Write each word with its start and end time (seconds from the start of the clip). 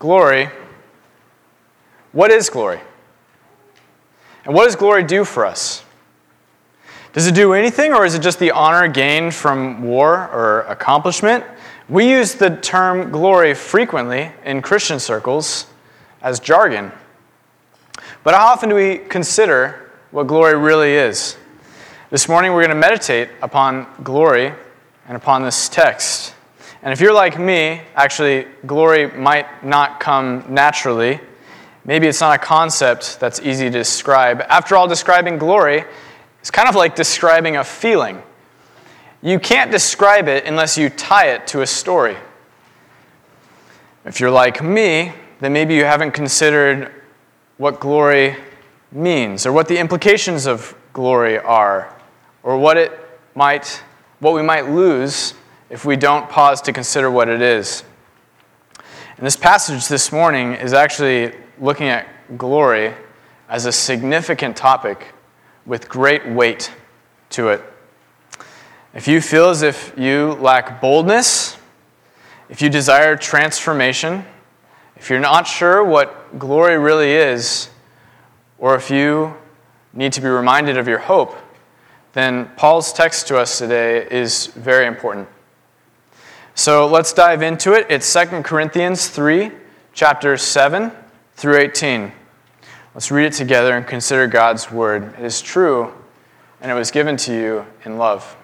glory, 0.00 0.48
what 2.10 2.32
is 2.32 2.50
glory? 2.50 2.80
And 4.44 4.54
what 4.54 4.64
does 4.64 4.74
glory 4.74 5.04
do 5.04 5.24
for 5.24 5.46
us? 5.46 5.84
Does 7.12 7.26
it 7.26 7.34
do 7.34 7.52
anything, 7.52 7.92
or 7.92 8.04
is 8.04 8.14
it 8.14 8.22
just 8.22 8.38
the 8.38 8.50
honor 8.50 8.88
gained 8.88 9.34
from 9.34 9.82
war 9.82 10.28
or 10.32 10.62
accomplishment? 10.62 11.44
We 11.88 12.08
use 12.08 12.34
the 12.34 12.56
term 12.56 13.12
glory 13.12 13.52
frequently 13.54 14.32
in 14.44 14.62
Christian 14.62 14.98
circles 14.98 15.66
as 16.22 16.40
jargon. 16.40 16.92
But 18.24 18.34
how 18.34 18.46
often 18.46 18.68
do 18.68 18.74
we 18.74 18.98
consider 18.98 19.90
what 20.12 20.26
glory 20.26 20.56
really 20.56 20.92
is? 20.92 21.36
This 22.10 22.28
morning 22.28 22.52
we're 22.52 22.64
going 22.64 22.70
to 22.70 22.74
meditate 22.74 23.28
upon 23.42 23.86
glory 24.02 24.52
and 25.06 25.16
upon 25.16 25.42
this 25.42 25.68
text. 25.68 26.34
And 26.82 26.92
if 26.92 27.00
you're 27.00 27.12
like 27.12 27.38
me, 27.38 27.82
actually, 27.94 28.46
glory 28.66 29.10
might 29.10 29.64
not 29.64 30.00
come 30.00 30.44
naturally. 30.48 31.20
Maybe 31.84 32.06
it's 32.06 32.20
not 32.20 32.34
a 32.34 32.38
concept 32.38 33.20
that's 33.20 33.40
easy 33.40 33.64
to 33.64 33.70
describe. 33.70 34.40
After 34.48 34.76
all, 34.76 34.88
describing 34.88 35.36
glory 35.36 35.84
is 36.42 36.50
kind 36.50 36.68
of 36.68 36.74
like 36.74 36.94
describing 36.94 37.56
a 37.56 37.64
feeling. 37.64 38.22
You 39.22 39.38
can't 39.38 39.70
describe 39.70 40.28
it 40.28 40.46
unless 40.46 40.78
you 40.78 40.88
tie 40.88 41.28
it 41.28 41.46
to 41.48 41.60
a 41.60 41.66
story. 41.66 42.16
If 44.06 44.18
you're 44.18 44.30
like 44.30 44.62
me, 44.62 45.12
then 45.40 45.52
maybe 45.52 45.74
you 45.74 45.84
haven't 45.84 46.12
considered 46.12 46.90
what 47.58 47.80
glory 47.80 48.36
means 48.90 49.44
or 49.44 49.52
what 49.52 49.68
the 49.68 49.76
implications 49.76 50.46
of 50.46 50.74
glory 50.94 51.38
are 51.38 51.94
or 52.42 52.56
what 52.56 52.78
it 52.78 52.90
might 53.34 53.82
what 54.20 54.34
we 54.34 54.42
might 54.42 54.68
lose 54.68 55.34
if 55.70 55.84
we 55.84 55.96
don't 55.96 56.28
pause 56.28 56.60
to 56.62 56.72
consider 56.72 57.10
what 57.10 57.28
it 57.28 57.40
is. 57.40 57.84
And 59.16 59.24
this 59.24 59.36
passage 59.36 59.86
this 59.88 60.10
morning 60.10 60.54
is 60.54 60.72
actually 60.72 61.32
looking 61.60 61.86
at 61.86 62.08
glory 62.36 62.92
as 63.48 63.66
a 63.66 63.72
significant 63.72 64.56
topic 64.56 65.14
with 65.64 65.88
great 65.88 66.26
weight 66.28 66.72
to 67.30 67.48
it. 67.48 67.62
If 68.92 69.06
you 69.06 69.20
feel 69.20 69.50
as 69.50 69.62
if 69.62 69.94
you 69.96 70.32
lack 70.40 70.80
boldness, 70.80 71.56
if 72.48 72.60
you 72.60 72.68
desire 72.68 73.16
transformation, 73.16 74.24
if 74.96 75.08
you're 75.08 75.20
not 75.20 75.46
sure 75.46 75.84
what 75.84 76.38
glory 76.38 76.76
really 76.78 77.12
is, 77.12 77.70
or 78.58 78.74
if 78.74 78.90
you 78.90 79.34
need 79.92 80.12
to 80.14 80.20
be 80.20 80.28
reminded 80.28 80.76
of 80.76 80.88
your 80.88 80.98
hope, 80.98 81.36
then 82.12 82.50
Paul's 82.56 82.92
text 82.92 83.28
to 83.28 83.38
us 83.38 83.58
today 83.58 84.06
is 84.10 84.48
very 84.48 84.86
important. 84.86 85.28
So 86.54 86.86
let's 86.86 87.12
dive 87.12 87.42
into 87.42 87.72
it. 87.72 87.86
It's 87.88 88.12
2 88.12 88.42
Corinthians 88.42 89.08
3, 89.08 89.50
chapter 89.92 90.36
7 90.36 90.92
through 91.34 91.56
18. 91.56 92.12
Let's 92.94 93.10
read 93.10 93.26
it 93.26 93.32
together 93.32 93.76
and 93.76 93.86
consider 93.86 94.26
God's 94.26 94.70
word. 94.70 95.14
It 95.18 95.24
is 95.24 95.40
true, 95.40 95.92
and 96.60 96.70
it 96.70 96.74
was 96.74 96.90
given 96.90 97.16
to 97.18 97.32
you 97.32 97.66
in 97.84 97.98
love. 97.98 98.36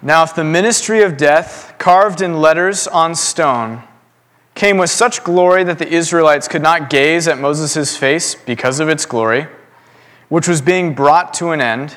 Now, 0.00 0.24
if 0.24 0.34
the 0.34 0.42
ministry 0.42 1.02
of 1.02 1.16
death, 1.16 1.74
carved 1.78 2.22
in 2.22 2.40
letters 2.40 2.88
on 2.88 3.14
stone, 3.14 3.84
came 4.54 4.76
with 4.76 4.90
such 4.90 5.22
glory 5.22 5.62
that 5.64 5.78
the 5.78 5.88
Israelites 5.88 6.48
could 6.48 6.62
not 6.62 6.90
gaze 6.90 7.28
at 7.28 7.38
Moses' 7.38 7.96
face 7.96 8.34
because 8.34 8.80
of 8.80 8.88
its 8.88 9.06
glory, 9.06 9.46
which 10.28 10.48
was 10.48 10.60
being 10.60 10.94
brought 10.94 11.32
to 11.34 11.50
an 11.50 11.60
end, 11.60 11.96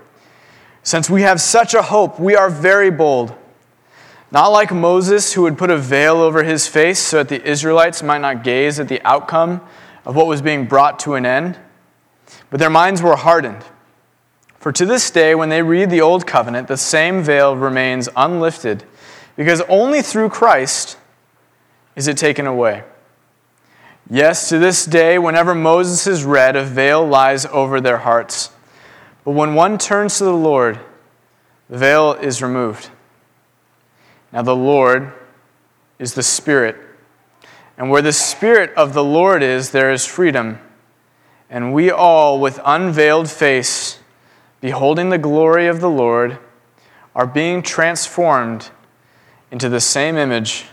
Since 0.83 1.09
we 1.09 1.21
have 1.21 1.39
such 1.39 1.73
a 1.73 1.81
hope, 1.81 2.19
we 2.19 2.35
are 2.35 2.49
very 2.49 2.89
bold. 2.89 3.35
Not 4.31 4.47
like 4.47 4.71
Moses, 4.71 5.33
who 5.33 5.43
would 5.43 5.57
put 5.57 5.69
a 5.69 5.77
veil 5.77 6.15
over 6.17 6.43
his 6.43 6.67
face 6.67 6.99
so 6.99 7.17
that 7.17 7.29
the 7.29 7.43
Israelites 7.47 8.01
might 8.01 8.21
not 8.21 8.43
gaze 8.43 8.79
at 8.79 8.87
the 8.87 9.01
outcome 9.05 9.61
of 10.05 10.15
what 10.15 10.27
was 10.27 10.41
being 10.41 10.65
brought 10.65 10.99
to 10.99 11.15
an 11.15 11.25
end, 11.25 11.59
but 12.49 12.59
their 12.59 12.69
minds 12.69 13.01
were 13.01 13.15
hardened. 13.15 13.63
For 14.57 14.71
to 14.71 14.85
this 14.85 15.11
day, 15.11 15.35
when 15.35 15.49
they 15.49 15.61
read 15.61 15.89
the 15.89 16.01
Old 16.01 16.25
Covenant, 16.25 16.67
the 16.67 16.77
same 16.77 17.21
veil 17.21 17.55
remains 17.55 18.07
unlifted, 18.15 18.85
because 19.35 19.61
only 19.61 20.01
through 20.01 20.29
Christ 20.29 20.97
is 21.95 22.07
it 22.07 22.17
taken 22.17 22.47
away. 22.47 22.83
Yes, 24.09 24.49
to 24.49 24.59
this 24.59 24.85
day, 24.85 25.17
whenever 25.17 25.53
Moses 25.53 26.07
is 26.07 26.23
read, 26.23 26.55
a 26.55 26.63
veil 26.63 27.05
lies 27.05 27.45
over 27.47 27.81
their 27.81 27.97
hearts. 27.97 28.51
But 29.23 29.31
when 29.31 29.53
one 29.53 29.77
turns 29.77 30.17
to 30.17 30.23
the 30.23 30.33
Lord, 30.33 30.79
the 31.69 31.77
veil 31.77 32.13
is 32.13 32.41
removed. 32.41 32.89
Now, 34.31 34.41
the 34.41 34.55
Lord 34.55 35.11
is 35.99 36.13
the 36.13 36.23
Spirit. 36.23 36.75
And 37.77 37.89
where 37.89 38.01
the 38.01 38.13
Spirit 38.13 38.73
of 38.75 38.93
the 38.93 39.03
Lord 39.03 39.43
is, 39.43 39.71
there 39.71 39.91
is 39.91 40.05
freedom. 40.05 40.59
And 41.49 41.73
we 41.73 41.91
all, 41.91 42.39
with 42.39 42.59
unveiled 42.65 43.29
face, 43.29 43.99
beholding 44.61 45.09
the 45.09 45.17
glory 45.17 45.67
of 45.67 45.81
the 45.81 45.89
Lord, 45.89 46.37
are 47.13 47.27
being 47.27 47.61
transformed 47.61 48.69
into 49.51 49.67
the 49.67 49.81
same 49.81 50.15
image 50.15 50.65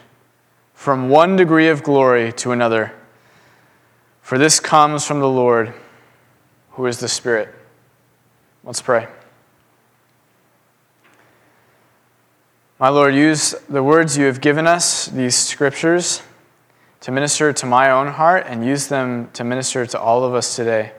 from 0.72 1.08
one 1.08 1.34
degree 1.34 1.68
of 1.68 1.82
glory 1.82 2.32
to 2.34 2.52
another 2.52 2.92
for 4.28 4.36
this 4.36 4.60
comes 4.60 5.06
from 5.06 5.20
the 5.20 5.28
Lord, 5.28 5.72
who 6.72 6.84
is 6.84 7.00
the 7.00 7.08
Spirit. 7.08 7.48
Let's 8.68 8.82
pray. 8.82 9.08
My 12.78 12.90
Lord, 12.90 13.14
use 13.14 13.54
the 13.66 13.82
words 13.82 14.18
you 14.18 14.26
have 14.26 14.42
given 14.42 14.66
us, 14.66 15.06
these 15.06 15.34
scriptures, 15.34 16.20
to 17.00 17.10
minister 17.10 17.50
to 17.50 17.64
my 17.64 17.90
own 17.90 18.08
heart 18.08 18.44
and 18.46 18.66
use 18.66 18.88
them 18.88 19.30
to 19.32 19.42
minister 19.42 19.86
to 19.86 19.98
all 19.98 20.22
of 20.22 20.34
us 20.34 20.54
today. 20.54 20.92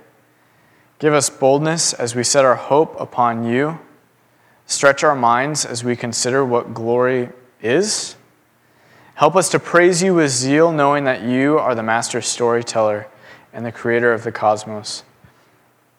Give 0.97 1.13
us 1.13 1.29
boldness 1.29 1.93
as 1.93 2.15
we 2.15 2.23
set 2.23 2.43
our 2.43 2.55
hope 2.55 2.99
upon 2.99 3.45
you. 3.45 3.77
Stretch 4.65 5.03
our 5.03 5.15
minds 5.15 5.63
as 5.63 5.83
we 5.83 5.95
consider 5.95 6.43
what 6.43 6.73
glory 6.73 7.29
is. 7.61 8.15
Help 9.13 9.35
us 9.35 9.47
to 9.49 9.59
praise 9.59 10.01
you 10.01 10.15
with 10.15 10.31
zeal, 10.31 10.71
knowing 10.71 11.03
that 11.03 11.21
you 11.21 11.59
are 11.59 11.75
the 11.75 11.83
master 11.83 12.19
storyteller 12.19 13.05
and 13.53 13.63
the 13.63 13.71
creator 13.71 14.11
of 14.11 14.23
the 14.23 14.31
cosmos. 14.31 15.03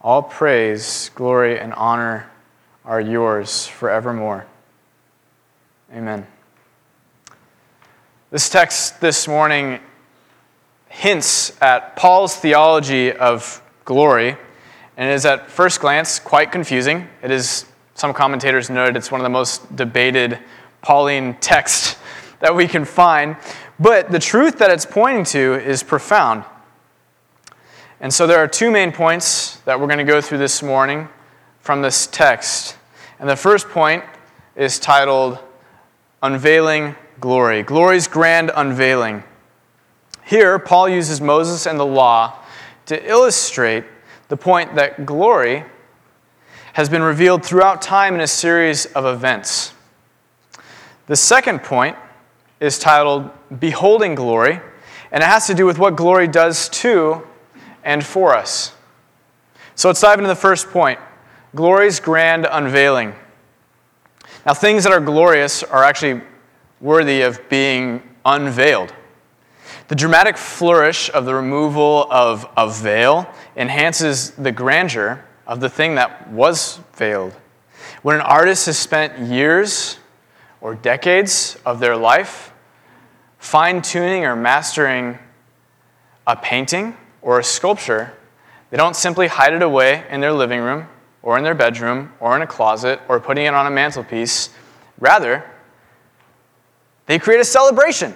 All 0.02 0.22
praise, 0.22 1.10
glory, 1.14 1.58
and 1.58 1.74
honor 1.74 2.30
are 2.86 3.02
yours 3.02 3.66
forevermore. 3.66 4.46
Amen. 5.92 6.26
This 8.30 8.48
text 8.48 9.02
this 9.02 9.28
morning 9.28 9.78
hints 10.88 11.52
at 11.60 11.96
Paul's 11.96 12.34
theology 12.34 13.12
of 13.12 13.60
glory, 13.84 14.38
and 14.96 15.10
is 15.10 15.26
at 15.26 15.50
first 15.50 15.80
glance 15.80 16.18
quite 16.18 16.50
confusing. 16.50 17.06
It 17.22 17.30
is, 17.30 17.66
some 17.94 18.14
commentators 18.14 18.70
noted, 18.70 18.96
it's 18.96 19.10
one 19.10 19.20
of 19.20 19.24
the 19.24 19.28
most 19.28 19.76
debated 19.76 20.38
Pauline 20.80 21.34
texts 21.40 21.98
that 22.40 22.56
we 22.56 22.66
can 22.66 22.86
find. 22.86 23.36
But 23.78 24.10
the 24.10 24.18
truth 24.18 24.56
that 24.60 24.70
it's 24.70 24.86
pointing 24.86 25.24
to 25.24 25.56
is 25.56 25.82
profound. 25.82 26.44
And 28.02 28.12
so 28.12 28.26
there 28.26 28.38
are 28.38 28.48
two 28.48 28.70
main 28.70 28.92
points 28.92 29.56
that 29.66 29.78
we're 29.78 29.86
going 29.86 29.98
to 29.98 30.04
go 30.04 30.22
through 30.22 30.38
this 30.38 30.62
morning 30.62 31.06
from 31.60 31.82
this 31.82 32.06
text. 32.06 32.78
And 33.18 33.28
the 33.28 33.36
first 33.36 33.68
point 33.68 34.02
is 34.56 34.78
titled 34.78 35.38
Unveiling 36.22 36.96
Glory. 37.20 37.62
Glory's 37.62 38.08
grand 38.08 38.50
unveiling. 38.56 39.22
Here, 40.24 40.58
Paul 40.58 40.88
uses 40.88 41.20
Moses 41.20 41.66
and 41.66 41.78
the 41.78 41.84
law 41.84 42.38
to 42.86 43.06
illustrate 43.06 43.84
the 44.28 44.36
point 44.36 44.76
that 44.76 45.04
glory 45.04 45.64
has 46.72 46.88
been 46.88 47.02
revealed 47.02 47.44
throughout 47.44 47.82
time 47.82 48.14
in 48.14 48.22
a 48.22 48.26
series 48.26 48.86
of 48.86 49.04
events. 49.04 49.74
The 51.06 51.16
second 51.16 51.62
point 51.62 51.98
is 52.60 52.78
titled 52.78 53.28
Beholding 53.58 54.14
Glory, 54.14 54.58
and 55.12 55.22
it 55.22 55.26
has 55.26 55.46
to 55.48 55.54
do 55.54 55.66
with 55.66 55.78
what 55.78 55.96
glory 55.96 56.28
does 56.28 56.70
to 56.70 57.26
and 57.84 58.04
for 58.04 58.34
us. 58.34 58.74
So 59.74 59.88
let's 59.88 60.00
dive 60.00 60.18
into 60.18 60.28
the 60.28 60.34
first 60.34 60.68
point 60.68 60.98
glory's 61.54 62.00
grand 62.00 62.46
unveiling. 62.50 63.14
Now, 64.46 64.54
things 64.54 64.84
that 64.84 64.92
are 64.92 65.00
glorious 65.00 65.62
are 65.62 65.84
actually 65.84 66.22
worthy 66.80 67.22
of 67.22 67.46
being 67.48 68.02
unveiled. 68.24 68.94
The 69.88 69.94
dramatic 69.94 70.36
flourish 70.36 71.10
of 71.12 71.24
the 71.24 71.34
removal 71.34 72.06
of 72.10 72.48
a 72.56 72.70
veil 72.70 73.28
enhances 73.56 74.30
the 74.32 74.52
grandeur 74.52 75.24
of 75.46 75.60
the 75.60 75.68
thing 75.68 75.96
that 75.96 76.30
was 76.30 76.78
veiled. 76.94 77.34
When 78.02 78.16
an 78.16 78.22
artist 78.22 78.66
has 78.66 78.78
spent 78.78 79.18
years 79.18 79.98
or 80.60 80.74
decades 80.74 81.58
of 81.66 81.80
their 81.80 81.96
life 81.96 82.52
fine 83.38 83.82
tuning 83.82 84.24
or 84.24 84.36
mastering 84.36 85.18
a 86.26 86.36
painting 86.36 86.96
or 87.22 87.38
a 87.38 87.44
sculpture, 87.44 88.14
they 88.70 88.76
don't 88.76 88.96
simply 88.96 89.26
hide 89.26 89.52
it 89.52 89.62
away 89.62 90.04
in 90.10 90.20
their 90.20 90.32
living 90.32 90.60
room 90.60 90.86
or 91.22 91.36
in 91.36 91.44
their 91.44 91.54
bedroom 91.54 92.12
or 92.20 92.36
in 92.36 92.42
a 92.42 92.46
closet 92.46 93.00
or 93.08 93.20
putting 93.20 93.44
it 93.44 93.54
on 93.54 93.66
a 93.66 93.70
mantelpiece. 93.70 94.50
Rather, 94.98 95.44
they 97.06 97.18
create 97.18 97.40
a 97.40 97.44
celebration. 97.44 98.14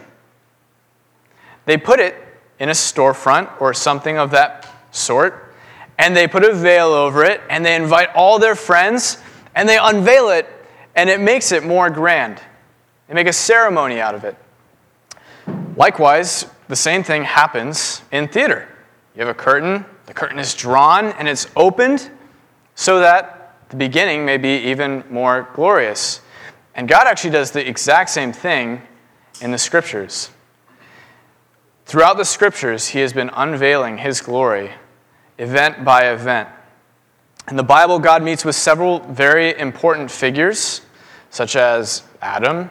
They 1.66 1.76
put 1.76 1.98
it 1.98 2.16
in 2.58 2.68
a 2.68 2.72
storefront 2.72 3.60
or 3.60 3.74
something 3.74 4.18
of 4.18 4.30
that 4.30 4.68
sort, 4.92 5.54
and 5.98 6.16
they 6.16 6.28
put 6.28 6.44
a 6.44 6.54
veil 6.54 6.88
over 6.88 7.24
it, 7.24 7.40
and 7.50 7.64
they 7.64 7.74
invite 7.74 8.10
all 8.14 8.38
their 8.38 8.54
friends, 8.54 9.18
and 9.54 9.68
they 9.68 9.78
unveil 9.80 10.30
it, 10.30 10.46
and 10.94 11.10
it 11.10 11.20
makes 11.20 11.52
it 11.52 11.64
more 11.64 11.90
grand. 11.90 12.40
They 13.08 13.14
make 13.14 13.26
a 13.26 13.32
ceremony 13.32 14.00
out 14.00 14.14
of 14.14 14.24
it. 14.24 14.36
Likewise, 15.76 16.46
the 16.68 16.76
same 16.76 17.02
thing 17.02 17.24
happens 17.24 18.02
in 18.12 18.28
theater. 18.28 18.68
You 19.14 19.20
have 19.20 19.28
a 19.28 19.34
curtain, 19.34 19.84
the 20.06 20.14
curtain 20.14 20.38
is 20.38 20.54
drawn, 20.54 21.06
and 21.12 21.28
it's 21.28 21.46
opened 21.54 22.10
so 22.74 22.98
that 23.00 23.56
the 23.68 23.76
beginning 23.76 24.24
may 24.24 24.36
be 24.36 24.56
even 24.56 25.04
more 25.08 25.48
glorious. 25.54 26.20
And 26.74 26.88
God 26.88 27.06
actually 27.06 27.30
does 27.30 27.52
the 27.52 27.66
exact 27.66 28.10
same 28.10 28.32
thing 28.32 28.82
in 29.40 29.52
the 29.52 29.58
scriptures. 29.58 30.30
Throughout 31.86 32.16
the 32.16 32.24
scriptures, 32.24 32.88
He 32.88 33.00
has 33.00 33.12
been 33.12 33.30
unveiling 33.34 33.98
His 33.98 34.20
glory, 34.20 34.72
event 35.38 35.84
by 35.84 36.10
event. 36.10 36.48
In 37.48 37.56
the 37.56 37.62
Bible, 37.62 37.98
God 37.98 38.22
meets 38.22 38.44
with 38.44 38.56
several 38.56 39.00
very 39.00 39.56
important 39.58 40.10
figures, 40.10 40.80
such 41.30 41.56
as 41.56 42.02
Adam, 42.22 42.70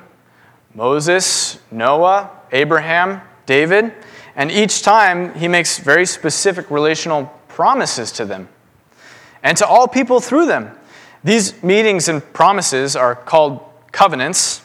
Moses, 0.73 1.59
Noah, 1.71 2.31
Abraham, 2.51 3.21
David, 3.45 3.93
and 4.35 4.51
each 4.51 4.81
time 4.81 5.33
he 5.35 5.47
makes 5.47 5.79
very 5.79 6.05
specific 6.05 6.69
relational 6.71 7.25
promises 7.47 8.11
to 8.13 8.25
them 8.25 8.49
and 9.43 9.57
to 9.57 9.67
all 9.67 9.87
people 9.87 10.19
through 10.19 10.45
them. 10.45 10.75
These 11.23 11.61
meetings 11.63 12.07
and 12.09 12.21
promises 12.33 12.95
are 12.95 13.15
called 13.15 13.61
covenants, 13.91 14.61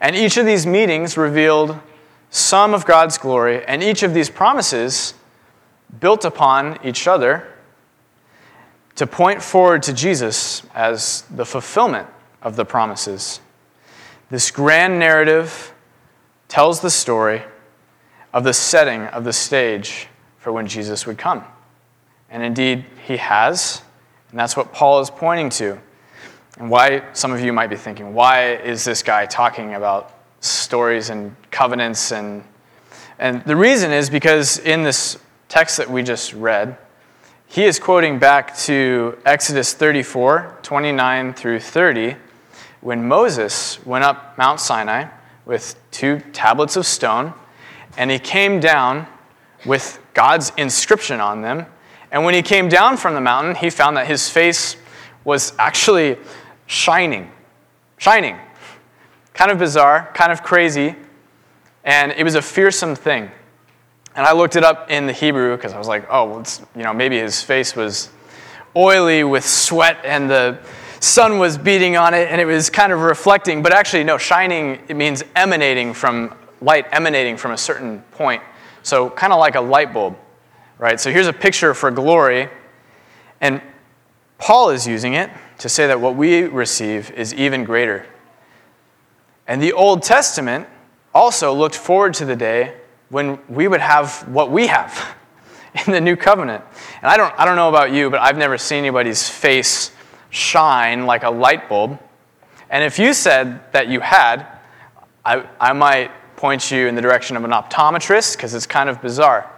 and 0.00 0.16
each 0.16 0.36
of 0.36 0.46
these 0.46 0.66
meetings 0.66 1.16
revealed 1.16 1.78
some 2.30 2.74
of 2.74 2.84
God's 2.84 3.18
glory, 3.18 3.64
and 3.64 3.82
each 3.82 4.02
of 4.02 4.12
these 4.14 4.28
promises 4.28 5.14
built 6.00 6.24
upon 6.24 6.78
each 6.84 7.06
other 7.06 7.46
to 8.96 9.06
point 9.06 9.42
forward 9.42 9.82
to 9.84 9.92
Jesus 9.92 10.62
as 10.74 11.22
the 11.30 11.44
fulfillment 11.44 12.08
of 12.42 12.56
the 12.56 12.64
promises. 12.64 13.40
This 14.30 14.50
grand 14.50 14.98
narrative 14.98 15.72
tells 16.48 16.80
the 16.80 16.90
story 16.90 17.42
of 18.34 18.44
the 18.44 18.52
setting 18.52 19.02
of 19.06 19.24
the 19.24 19.32
stage 19.32 20.08
for 20.38 20.52
when 20.52 20.66
Jesus 20.66 21.06
would 21.06 21.16
come. 21.16 21.42
And 22.28 22.42
indeed, 22.42 22.84
he 23.06 23.16
has, 23.16 23.80
and 24.30 24.38
that's 24.38 24.56
what 24.56 24.72
Paul 24.72 25.00
is 25.00 25.08
pointing 25.08 25.48
to. 25.50 25.78
And 26.58 26.68
why 26.68 27.04
some 27.14 27.32
of 27.32 27.40
you 27.40 27.52
might 27.52 27.68
be 27.68 27.76
thinking, 27.76 28.12
why 28.12 28.56
is 28.56 28.84
this 28.84 29.02
guy 29.02 29.24
talking 29.24 29.74
about 29.74 30.12
stories 30.40 31.08
and 31.08 31.34
covenants 31.50 32.12
and 32.12 32.44
and 33.18 33.44
the 33.44 33.54
reason 33.54 33.92
is 33.92 34.10
because 34.10 34.58
in 34.58 34.82
this 34.82 35.18
text 35.48 35.76
that 35.76 35.88
we 35.88 36.02
just 36.02 36.32
read, 36.32 36.76
he 37.46 37.64
is 37.64 37.78
quoting 37.78 38.18
back 38.18 38.56
to 38.58 39.16
Exodus 39.24 39.72
34, 39.72 40.58
29 40.62 41.34
through 41.34 41.60
30, 41.60 42.16
when 42.80 43.06
Moses 43.06 43.84
went 43.86 44.02
up 44.02 44.36
Mount 44.36 44.58
Sinai 44.58 45.06
with 45.46 45.76
two 45.92 46.20
tablets 46.32 46.74
of 46.74 46.86
stone, 46.86 47.34
and 47.96 48.10
he 48.10 48.18
came 48.18 48.60
down 48.60 49.06
with 49.64 49.98
God's 50.14 50.52
inscription 50.56 51.20
on 51.20 51.42
them. 51.42 51.66
And 52.10 52.24
when 52.24 52.34
he 52.34 52.42
came 52.42 52.68
down 52.68 52.96
from 52.96 53.14
the 53.14 53.20
mountain, 53.20 53.54
he 53.54 53.70
found 53.70 53.96
that 53.96 54.06
his 54.06 54.28
face 54.28 54.76
was 55.24 55.52
actually 55.58 56.18
shining. 56.66 57.30
Shining. 57.98 58.38
Kind 59.32 59.50
of 59.50 59.58
bizarre, 59.58 60.10
kind 60.14 60.30
of 60.30 60.42
crazy, 60.42 60.94
and 61.82 62.12
it 62.12 62.24
was 62.24 62.34
a 62.34 62.42
fearsome 62.42 62.94
thing. 62.94 63.30
And 64.16 64.24
I 64.24 64.32
looked 64.32 64.56
it 64.56 64.64
up 64.64 64.90
in 64.90 65.06
the 65.06 65.12
Hebrew 65.12 65.56
because 65.56 65.72
I 65.72 65.78
was 65.78 65.88
like, 65.88 66.06
oh, 66.08 66.24
well, 66.24 66.44
you 66.76 66.82
know, 66.82 66.94
maybe 66.94 67.18
his 67.18 67.42
face 67.42 67.74
was 67.74 68.10
oily 68.76 69.24
with 69.24 69.44
sweat 69.44 69.98
and 70.04 70.30
the 70.30 70.58
sun 71.00 71.38
was 71.38 71.58
beating 71.58 71.96
on 71.96 72.14
it 72.14 72.28
and 72.30 72.40
it 72.40 72.44
was 72.44 72.70
kind 72.70 72.92
of 72.92 73.00
reflecting. 73.00 73.62
But 73.62 73.72
actually, 73.72 74.04
no, 74.04 74.16
shining, 74.16 74.80
it 74.88 74.94
means 74.94 75.24
emanating 75.34 75.92
from 75.92 76.34
light, 76.60 76.86
emanating 76.92 77.36
from 77.36 77.52
a 77.52 77.58
certain 77.58 78.00
point. 78.12 78.42
So, 78.82 79.10
kind 79.10 79.32
of 79.32 79.38
like 79.38 79.54
a 79.54 79.60
light 79.60 79.92
bulb, 79.92 80.16
right? 80.78 81.00
So, 81.00 81.10
here's 81.10 81.26
a 81.26 81.32
picture 81.32 81.74
for 81.74 81.90
glory. 81.90 82.48
And 83.40 83.60
Paul 84.38 84.70
is 84.70 84.86
using 84.86 85.14
it 85.14 85.30
to 85.58 85.68
say 85.68 85.86
that 85.86 86.00
what 86.00 86.16
we 86.16 86.42
receive 86.42 87.10
is 87.12 87.32
even 87.34 87.64
greater. 87.64 88.06
And 89.46 89.62
the 89.62 89.72
Old 89.72 90.02
Testament 90.02 90.66
also 91.14 91.52
looked 91.52 91.76
forward 91.76 92.14
to 92.14 92.24
the 92.24 92.36
day 92.36 92.74
when 93.08 93.38
we 93.48 93.68
would 93.68 93.80
have 93.80 94.26
what 94.28 94.50
we 94.50 94.66
have 94.66 95.16
in 95.86 95.92
the 95.92 96.00
new 96.00 96.16
covenant. 96.16 96.64
And 97.02 97.10
I 97.10 97.16
don't, 97.16 97.34
I 97.38 97.44
don't 97.44 97.56
know 97.56 97.68
about 97.68 97.92
you, 97.92 98.10
but 98.10 98.20
I've 98.20 98.38
never 98.38 98.58
seen 98.58 98.78
anybody's 98.78 99.28
face 99.28 99.92
shine 100.30 101.06
like 101.06 101.22
a 101.22 101.30
light 101.30 101.68
bulb. 101.68 101.98
And 102.70 102.82
if 102.82 102.98
you 102.98 103.14
said 103.14 103.72
that 103.72 103.88
you 103.88 104.00
had, 104.00 104.46
I, 105.24 105.46
I 105.60 105.72
might 105.72 106.10
point 106.44 106.70
you 106.70 106.88
in 106.88 106.94
the 106.94 107.00
direction 107.00 107.38
of 107.38 107.44
an 107.44 107.52
optometrist 107.52 108.36
because 108.36 108.52
it's 108.52 108.66
kind 108.66 108.90
of 108.90 109.00
bizarre. 109.00 109.50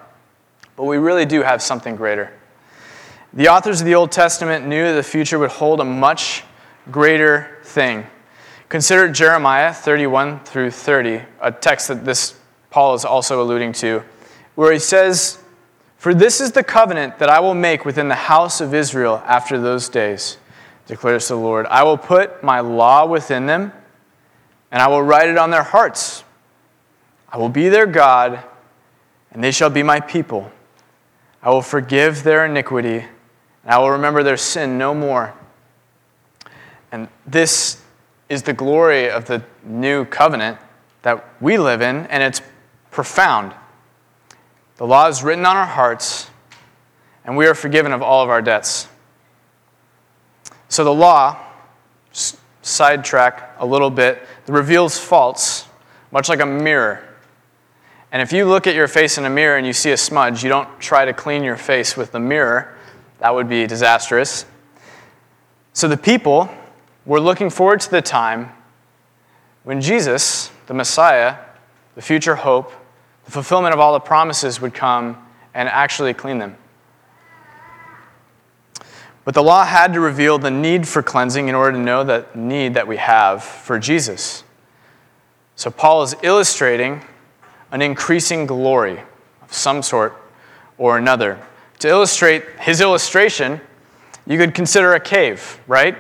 But 0.77 0.85
we 0.85 0.99
really 0.99 1.27
do 1.27 1.43
have 1.43 1.61
something 1.61 1.97
greater. 1.97 2.33
The 3.33 3.49
authors 3.49 3.81
of 3.81 3.87
the 3.87 3.97
Old 3.97 4.13
Testament 4.13 4.69
knew 4.69 4.85
that 4.85 4.93
the 4.93 5.03
future 5.03 5.37
would 5.41 5.51
hold 5.51 5.81
a 5.81 5.85
much 5.85 6.45
greater 6.93 7.59
thing. 7.65 8.07
Consider 8.69 9.09
Jeremiah 9.09 9.75
31 9.75 10.45
through 10.45 10.71
30, 10.71 11.23
a 11.41 11.51
text 11.51 11.89
that 11.89 12.05
this 12.05 12.39
Paul 12.71 12.95
is 12.95 13.05
also 13.05 13.43
alluding 13.43 13.73
to, 13.73 14.05
where 14.55 14.73
he 14.73 14.79
says, 14.79 15.43
For 15.97 16.15
this 16.15 16.41
is 16.41 16.53
the 16.53 16.63
covenant 16.63 17.19
that 17.19 17.29
I 17.29 17.41
will 17.41 17.55
make 17.55 17.85
within 17.85 18.07
the 18.07 18.15
house 18.15 18.61
of 18.61 18.73
Israel 18.73 19.25
after 19.27 19.61
those 19.61 19.89
days, 19.89 20.39
declares 20.87 21.27
the 21.27 21.35
Lord. 21.35 21.67
I 21.67 21.83
will 21.83 21.99
put 21.99 22.45
my 22.45 22.61
law 22.61 23.07
within 23.07 23.47
them, 23.47 23.73
and 24.71 24.81
I 24.81 24.87
will 24.87 25.03
write 25.03 25.29
it 25.29 25.37
on 25.37 25.51
their 25.51 25.65
hearts. 25.65 26.23
I 27.37 27.39
will 27.39 27.51
be 27.51 27.69
their 27.69 27.85
God, 27.85 28.43
and 29.31 29.45
they 29.45 29.51
shall 29.51 29.69
be 29.69 29.83
my 29.83 30.01
people. 30.01 30.51
I 31.43 31.51
will 31.51 31.61
forgive 31.61 32.23
their 32.23 32.47
iniquity, 32.47 33.01
and 33.01 33.09
I 33.67 33.77
will 33.77 33.91
remember 33.91 34.23
their 34.23 34.39
sin 34.39 34.79
no 34.79 34.95
more. 34.95 35.35
And 36.91 37.09
this 37.27 37.83
is 38.31 38.43
the 38.43 38.55
glory 38.55 39.11
of 39.11 39.27
the 39.27 39.45
new 39.63 40.07
covenant 40.07 40.57
that 41.03 41.29
we 41.39 41.59
live 41.59 41.83
in, 41.83 42.07
and 42.07 42.23
it's 42.23 42.41
profound. 42.91 43.53
The 44.79 44.87
law 44.87 45.07
is 45.07 45.23
written 45.23 45.45
on 45.45 45.59
our 45.59 45.67
hearts, 45.67 46.31
and 47.27 47.37
we 47.37 47.47
are 47.47 47.55
forgiven 47.55 47.93
of 47.93 48.01
all 48.01 48.25
of 48.25 48.31
our 48.31 48.41
debts. 48.41 48.89
So 50.71 50.85
the 50.85 50.95
law, 50.95 51.39
sidetrack 52.63 53.57
a 53.59 53.67
little 53.67 53.91
bit, 53.91 54.27
reveals 54.47 54.99
faults, 54.99 55.67
much 56.11 56.31
like 56.31 56.41
a 56.41 56.47
mirror. 56.47 57.03
And 58.13 58.23
if 58.23 58.33
you 58.33 58.47
look 58.47 58.67
at 58.67 58.75
your 58.75 58.89
face 58.89 59.19
in 59.19 59.25
a 59.25 59.31
mirror 59.31 59.57
and 59.57 59.67
you 59.67 59.73
see 59.73 59.91
a 59.91 59.97
smudge, 59.97 60.43
you 60.43 60.49
don't 60.49 60.81
try 60.81 61.05
to 61.05 61.13
clean 61.13 61.43
your 61.43 61.57
face 61.57 61.97
with 61.97 62.13
the 62.13 62.21
mirror. 62.21 62.75
That 63.19 63.35
would 63.35 63.49
be 63.49 63.67
disastrous. 63.67 64.47
So 65.73 65.89
the 65.89 65.97
people 65.97 66.49
we're 67.07 67.21
looking 67.21 67.51
forward 67.51 67.81
to 67.81 67.91
the 67.91 68.03
time 68.03 68.51
when 69.63 69.81
Jesus, 69.81 70.51
the 70.67 70.75
Messiah, 70.75 71.37
the 71.95 72.03
future 72.03 72.35
hope, 72.35 72.73
the 73.25 73.31
fulfillment 73.31 73.75
of 73.75 73.81
all 73.81 73.93
the 73.93 74.01
promises 74.01 74.61
would 74.61 74.75
come 74.75 75.17
and 75.55 75.69
actually 75.69 76.15
clean 76.15 76.39
them. 76.39 76.57
But 79.25 79.35
the 79.35 79.43
law 79.43 79.65
had 79.65 79.93
to 79.95 80.01
reveal 80.01 80.39
the 80.39 80.51
need 80.51 80.87
for 80.87 81.03
cleansing 81.03 81.49
in 81.49 81.55
order 81.55 81.73
to 81.73 81.83
know 81.83 82.05
the 82.05 82.27
need 82.35 82.75
that 82.75 82.87
we 82.87 82.97
have 82.97 83.43
for 83.43 83.79
Jesus. 83.79 84.45
So 85.55 85.71
Paul 85.71 86.03
is 86.03 86.15
illustrating 86.23 87.03
an 87.71 87.83
increasing 87.83 88.47
glory 88.47 89.01
of 89.43 89.53
some 89.53 89.83
sort 89.83 90.17
or 90.79 90.99
another. 90.99 91.41
To 91.81 91.89
illustrate 91.89 92.45
his 92.61 92.81
illustration, 92.81 93.61
you 94.27 94.39
could 94.39 94.55
consider 94.55 94.95
a 94.95 95.01
cave, 95.01 95.61
right? 95.67 95.97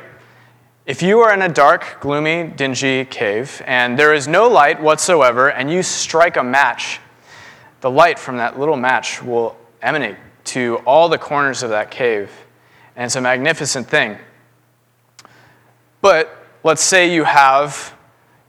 If 0.87 1.02
you 1.02 1.20
are 1.20 1.35
in 1.35 1.42
a 1.42 1.49
dark, 1.49 2.00
gloomy, 2.00 2.52
dingy 2.54 3.04
cave 3.04 3.61
and 3.66 3.99
there 3.99 4.14
is 4.14 4.28
no 4.28 4.49
light 4.49 4.80
whatsoever, 4.80 5.50
and 5.50 5.70
you 5.70 5.82
strike 5.82 6.37
a 6.37 6.44
match, 6.44 7.00
the 7.80 7.90
light 7.90 8.18
from 8.18 8.37
that 8.37 8.58
little 8.58 8.76
match 8.76 9.23
will 9.23 9.56
emanate 9.82 10.16
to 10.44 10.76
all 10.87 11.08
the 11.08 11.18
corners 11.18 11.62
of 11.62 11.70
that 11.70 11.90
cave. 11.90 12.30
And 12.94 13.06
it's 13.06 13.16
a 13.16 13.20
magnificent 13.20 13.88
thing. 13.88 14.16
But 16.00 16.37
let's 16.62 16.82
say 16.82 17.12
you 17.12 17.25
have, 17.25 17.94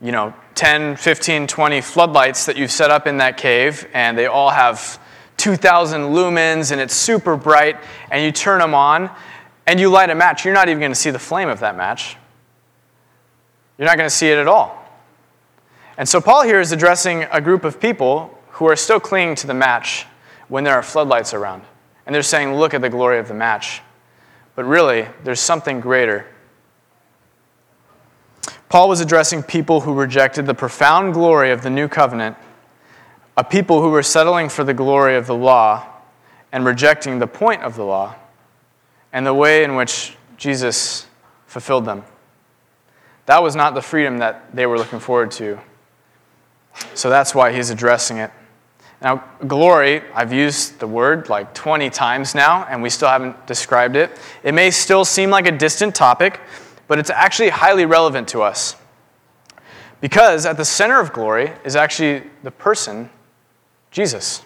you 0.00 0.12
know, 0.12 0.32
10, 0.58 0.96
15, 0.96 1.46
20 1.46 1.80
floodlights 1.80 2.46
that 2.46 2.56
you've 2.56 2.72
set 2.72 2.90
up 2.90 3.06
in 3.06 3.18
that 3.18 3.36
cave, 3.36 3.86
and 3.94 4.18
they 4.18 4.26
all 4.26 4.50
have 4.50 4.98
2,000 5.36 6.00
lumens 6.00 6.72
and 6.72 6.80
it's 6.80 6.94
super 6.94 7.36
bright, 7.36 7.76
and 8.10 8.24
you 8.24 8.32
turn 8.32 8.58
them 8.58 8.74
on 8.74 9.08
and 9.68 9.78
you 9.78 9.88
light 9.88 10.10
a 10.10 10.16
match. 10.16 10.44
You're 10.44 10.54
not 10.54 10.68
even 10.68 10.80
going 10.80 10.90
to 10.90 10.98
see 10.98 11.10
the 11.10 11.18
flame 11.20 11.48
of 11.48 11.60
that 11.60 11.76
match. 11.76 12.16
You're 13.78 13.86
not 13.86 13.96
going 13.96 14.08
to 14.08 14.14
see 14.14 14.26
it 14.30 14.36
at 14.36 14.48
all. 14.48 14.84
And 15.96 16.08
so 16.08 16.20
Paul 16.20 16.42
here 16.42 16.58
is 16.58 16.72
addressing 16.72 17.22
a 17.30 17.40
group 17.40 17.62
of 17.62 17.78
people 17.78 18.36
who 18.50 18.66
are 18.66 18.74
still 18.74 18.98
clinging 18.98 19.36
to 19.36 19.46
the 19.46 19.54
match 19.54 20.06
when 20.48 20.64
there 20.64 20.74
are 20.74 20.82
floodlights 20.82 21.34
around. 21.34 21.62
And 22.04 22.12
they're 22.12 22.24
saying, 22.24 22.54
Look 22.54 22.74
at 22.74 22.80
the 22.80 22.90
glory 22.90 23.20
of 23.20 23.28
the 23.28 23.34
match. 23.34 23.80
But 24.56 24.64
really, 24.64 25.06
there's 25.22 25.38
something 25.38 25.78
greater. 25.78 26.26
Paul 28.68 28.88
was 28.88 29.00
addressing 29.00 29.42
people 29.42 29.80
who 29.80 29.94
rejected 29.94 30.46
the 30.46 30.54
profound 30.54 31.14
glory 31.14 31.50
of 31.50 31.62
the 31.62 31.70
new 31.70 31.88
covenant, 31.88 32.36
a 33.36 33.44
people 33.44 33.80
who 33.80 33.90
were 33.90 34.02
settling 34.02 34.48
for 34.48 34.64
the 34.64 34.74
glory 34.74 35.16
of 35.16 35.26
the 35.26 35.34
law 35.34 35.86
and 36.52 36.64
rejecting 36.64 37.18
the 37.18 37.26
point 37.26 37.62
of 37.62 37.76
the 37.76 37.84
law 37.84 38.14
and 39.12 39.26
the 39.26 39.34
way 39.34 39.64
in 39.64 39.74
which 39.74 40.16
Jesus 40.36 41.06
fulfilled 41.46 41.84
them. 41.84 42.04
That 43.26 43.42
was 43.42 43.56
not 43.56 43.74
the 43.74 43.82
freedom 43.82 44.18
that 44.18 44.54
they 44.54 44.66
were 44.66 44.76
looking 44.78 45.00
forward 45.00 45.30
to. 45.32 45.58
So 46.94 47.10
that's 47.10 47.34
why 47.34 47.52
he's 47.52 47.70
addressing 47.70 48.18
it. 48.18 48.30
Now, 49.00 49.24
glory, 49.46 50.02
I've 50.12 50.32
used 50.32 50.80
the 50.80 50.86
word 50.86 51.28
like 51.28 51.54
20 51.54 51.88
times 51.90 52.34
now, 52.34 52.64
and 52.64 52.82
we 52.82 52.90
still 52.90 53.08
haven't 53.08 53.46
described 53.46 53.96
it. 53.96 54.10
It 54.42 54.54
may 54.54 54.70
still 54.70 55.04
seem 55.04 55.30
like 55.30 55.46
a 55.46 55.52
distant 55.52 55.94
topic, 55.94 56.40
but 56.88 56.98
it's 56.98 57.10
actually 57.10 57.50
highly 57.50 57.86
relevant 57.86 58.26
to 58.28 58.42
us. 58.42 58.74
Because 60.00 60.46
at 60.46 60.56
the 60.56 60.64
center 60.64 61.00
of 61.00 61.12
glory 61.12 61.52
is 61.64 61.76
actually 61.76 62.22
the 62.42 62.50
person, 62.50 63.10
Jesus. 63.90 64.42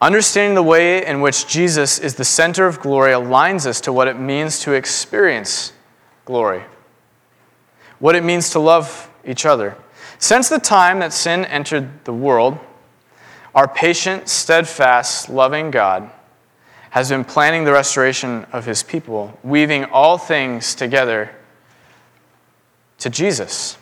Understanding 0.00 0.54
the 0.54 0.62
way 0.62 1.04
in 1.04 1.20
which 1.20 1.46
Jesus 1.46 1.98
is 1.98 2.14
the 2.14 2.24
center 2.24 2.66
of 2.66 2.80
glory 2.80 3.12
aligns 3.12 3.66
us 3.66 3.80
to 3.82 3.92
what 3.92 4.08
it 4.08 4.18
means 4.18 4.60
to 4.60 4.72
experience 4.72 5.72
glory, 6.24 6.62
what 7.98 8.14
it 8.14 8.22
means 8.22 8.50
to 8.50 8.58
love 8.58 9.10
each 9.24 9.46
other. 9.46 9.76
Since 10.18 10.48
the 10.48 10.58
time 10.58 11.00
that 11.00 11.12
sin 11.12 11.44
entered 11.46 12.04
the 12.04 12.12
world, 12.12 12.58
our 13.54 13.66
patient, 13.66 14.28
steadfast, 14.28 15.28
loving 15.28 15.70
God 15.70 16.10
has 16.94 17.08
been 17.08 17.24
planning 17.24 17.64
the 17.64 17.72
restoration 17.72 18.46
of 18.52 18.66
his 18.66 18.84
people, 18.84 19.36
weaving 19.42 19.84
all 19.86 20.16
things 20.16 20.76
together 20.76 21.28
to 22.98 23.10
Jesus 23.10 23.76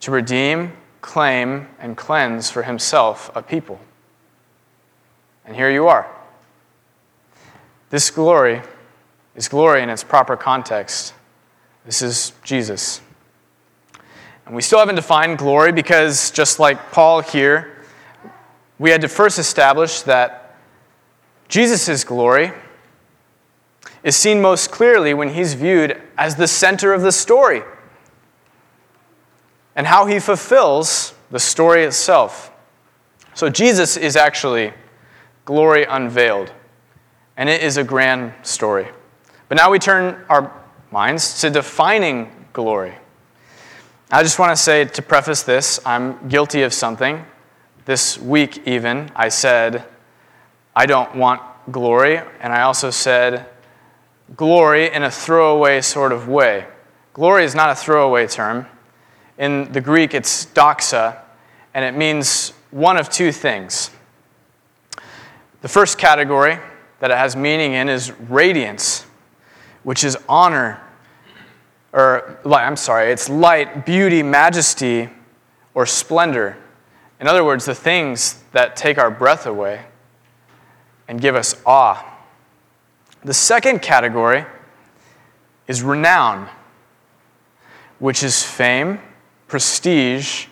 to 0.00 0.10
redeem, 0.10 0.72
claim, 1.00 1.68
and 1.78 1.96
cleanse 1.96 2.50
for 2.50 2.64
himself 2.64 3.30
a 3.36 3.42
people. 3.42 3.78
And 5.44 5.54
here 5.54 5.70
you 5.70 5.86
are. 5.86 6.12
This 7.90 8.10
glory 8.10 8.60
is 9.36 9.46
glory 9.46 9.80
in 9.80 9.90
its 9.90 10.02
proper 10.02 10.36
context. 10.36 11.14
This 11.86 12.02
is 12.02 12.32
Jesus. 12.42 13.00
And 14.44 14.56
we 14.56 14.62
still 14.62 14.80
haven't 14.80 14.96
defined 14.96 15.38
glory 15.38 15.70
because, 15.70 16.32
just 16.32 16.58
like 16.58 16.90
Paul 16.90 17.20
here, 17.20 17.84
we 18.80 18.90
had 18.90 19.02
to 19.02 19.08
first 19.08 19.38
establish 19.38 20.02
that 20.02 20.37
Jesus' 21.48 22.04
glory 22.04 22.52
is 24.02 24.16
seen 24.16 24.40
most 24.40 24.70
clearly 24.70 25.14
when 25.14 25.30
he's 25.30 25.54
viewed 25.54 26.00
as 26.16 26.36
the 26.36 26.46
center 26.46 26.92
of 26.92 27.02
the 27.02 27.12
story 27.12 27.62
and 29.74 29.86
how 29.86 30.06
he 30.06 30.18
fulfills 30.18 31.14
the 31.30 31.38
story 31.38 31.84
itself. 31.84 32.50
So, 33.34 33.48
Jesus 33.48 33.96
is 33.96 34.16
actually 34.16 34.72
glory 35.44 35.84
unveiled, 35.84 36.52
and 37.36 37.48
it 37.48 37.62
is 37.62 37.76
a 37.76 37.84
grand 37.84 38.34
story. 38.42 38.88
But 39.48 39.56
now 39.56 39.70
we 39.70 39.78
turn 39.78 40.24
our 40.28 40.52
minds 40.90 41.40
to 41.40 41.50
defining 41.50 42.30
glory. 42.52 42.94
I 44.10 44.22
just 44.22 44.38
want 44.38 44.56
to 44.56 44.62
say 44.62 44.84
to 44.84 45.02
preface 45.02 45.42
this, 45.42 45.78
I'm 45.86 46.28
guilty 46.28 46.62
of 46.62 46.74
something. 46.74 47.24
This 47.84 48.18
week, 48.18 48.66
even, 48.66 49.10
I 49.14 49.28
said, 49.28 49.84
I 50.78 50.86
don't 50.86 51.16
want 51.16 51.42
glory, 51.72 52.20
and 52.40 52.52
I 52.52 52.62
also 52.62 52.90
said 52.90 53.46
glory 54.36 54.94
in 54.94 55.02
a 55.02 55.10
throwaway 55.10 55.80
sort 55.80 56.12
of 56.12 56.28
way. 56.28 56.68
Glory 57.14 57.42
is 57.42 57.52
not 57.52 57.70
a 57.70 57.74
throwaway 57.74 58.28
term. 58.28 58.64
In 59.38 59.72
the 59.72 59.80
Greek, 59.80 60.14
it's 60.14 60.46
doxa, 60.46 61.18
and 61.74 61.84
it 61.84 61.98
means 61.98 62.52
one 62.70 62.96
of 62.96 63.10
two 63.10 63.32
things. 63.32 63.90
The 65.62 65.68
first 65.68 65.98
category 65.98 66.60
that 67.00 67.10
it 67.10 67.16
has 67.16 67.34
meaning 67.34 67.72
in 67.72 67.88
is 67.88 68.12
radiance, 68.12 69.04
which 69.82 70.04
is 70.04 70.16
honor, 70.28 70.80
or 71.92 72.38
I'm 72.46 72.76
sorry, 72.76 73.10
it's 73.10 73.28
light, 73.28 73.84
beauty, 73.84 74.22
majesty, 74.22 75.08
or 75.74 75.86
splendor. 75.86 76.56
In 77.18 77.26
other 77.26 77.42
words, 77.42 77.64
the 77.64 77.74
things 77.74 78.40
that 78.52 78.76
take 78.76 78.96
our 78.96 79.10
breath 79.10 79.44
away 79.44 79.84
and 81.08 81.20
give 81.20 81.34
us 81.34 81.60
awe. 81.66 82.04
The 83.24 83.34
second 83.34 83.82
category 83.82 84.44
is 85.66 85.82
renown, 85.82 86.48
which 87.98 88.22
is 88.22 88.44
fame, 88.44 89.00
prestige, 89.48 90.46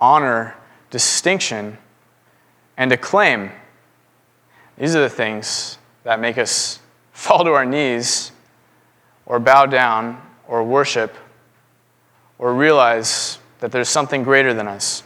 honor, 0.00 0.54
distinction, 0.90 1.76
and 2.76 2.92
acclaim. 2.92 3.50
These 4.78 4.94
are 4.94 5.00
the 5.00 5.10
things 5.10 5.78
that 6.04 6.20
make 6.20 6.38
us 6.38 6.78
fall 7.12 7.44
to 7.44 7.52
our 7.52 7.66
knees 7.66 8.30
or 9.26 9.40
bow 9.40 9.66
down 9.66 10.22
or 10.46 10.62
worship 10.62 11.14
or 12.38 12.54
realize 12.54 13.38
that 13.60 13.72
there's 13.72 13.88
something 13.88 14.22
greater 14.22 14.54
than 14.54 14.68
us. 14.68 15.02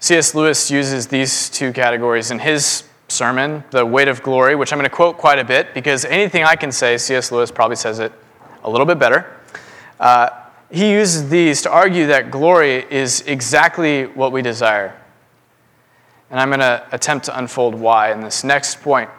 C.S. 0.00 0.34
Lewis 0.34 0.70
uses 0.70 1.06
these 1.08 1.48
two 1.48 1.72
categories 1.72 2.30
in 2.30 2.38
his 2.40 2.87
sermon, 3.08 3.64
The 3.70 3.84
Weight 3.84 4.08
of 4.08 4.22
Glory, 4.22 4.54
which 4.54 4.72
I'm 4.72 4.78
going 4.78 4.88
to 4.88 4.94
quote 4.94 5.16
quite 5.16 5.38
a 5.38 5.44
bit 5.44 5.74
because 5.74 6.04
anything 6.04 6.44
I 6.44 6.56
can 6.56 6.70
say, 6.70 6.98
C.S. 6.98 7.32
Lewis 7.32 7.50
probably 7.50 7.76
says 7.76 7.98
it 7.98 8.12
a 8.64 8.70
little 8.70 8.86
bit 8.86 8.98
better. 8.98 9.36
Uh, 9.98 10.28
he 10.70 10.92
uses 10.92 11.28
these 11.30 11.62
to 11.62 11.70
argue 11.70 12.06
that 12.08 12.30
glory 12.30 12.84
is 12.90 13.22
exactly 13.22 14.04
what 14.04 14.32
we 14.32 14.42
desire. 14.42 14.94
And 16.30 16.38
I'm 16.38 16.48
going 16.48 16.60
to 16.60 16.86
attempt 16.92 17.24
to 17.26 17.38
unfold 17.38 17.74
why 17.74 18.12
in 18.12 18.20
this 18.20 18.44
next 18.44 18.82
point. 18.82 19.10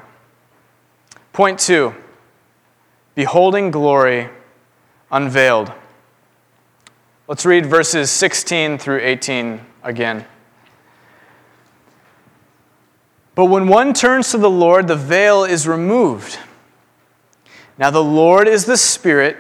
Point 1.34 1.60
two 1.60 1.96
beholding 3.16 3.72
glory 3.72 4.30
unveiled. 5.12 5.74
Let's 7.28 7.46
read 7.46 7.66
verses 7.66 8.12
16 8.12 8.78
through 8.78 9.00
18 9.02 9.60
again. 9.84 10.26
But 13.40 13.46
when 13.46 13.70
one 13.70 13.94
turns 13.94 14.32
to 14.32 14.38
the 14.38 14.50
Lord, 14.50 14.90
the 14.90 14.98
veil 14.98 15.46
is 15.46 15.66
removed. 15.66 16.38
Now, 17.78 17.90
the 17.90 18.04
Lord 18.04 18.50
is 18.50 18.66
the 18.66 18.76
Spirit, 18.76 19.38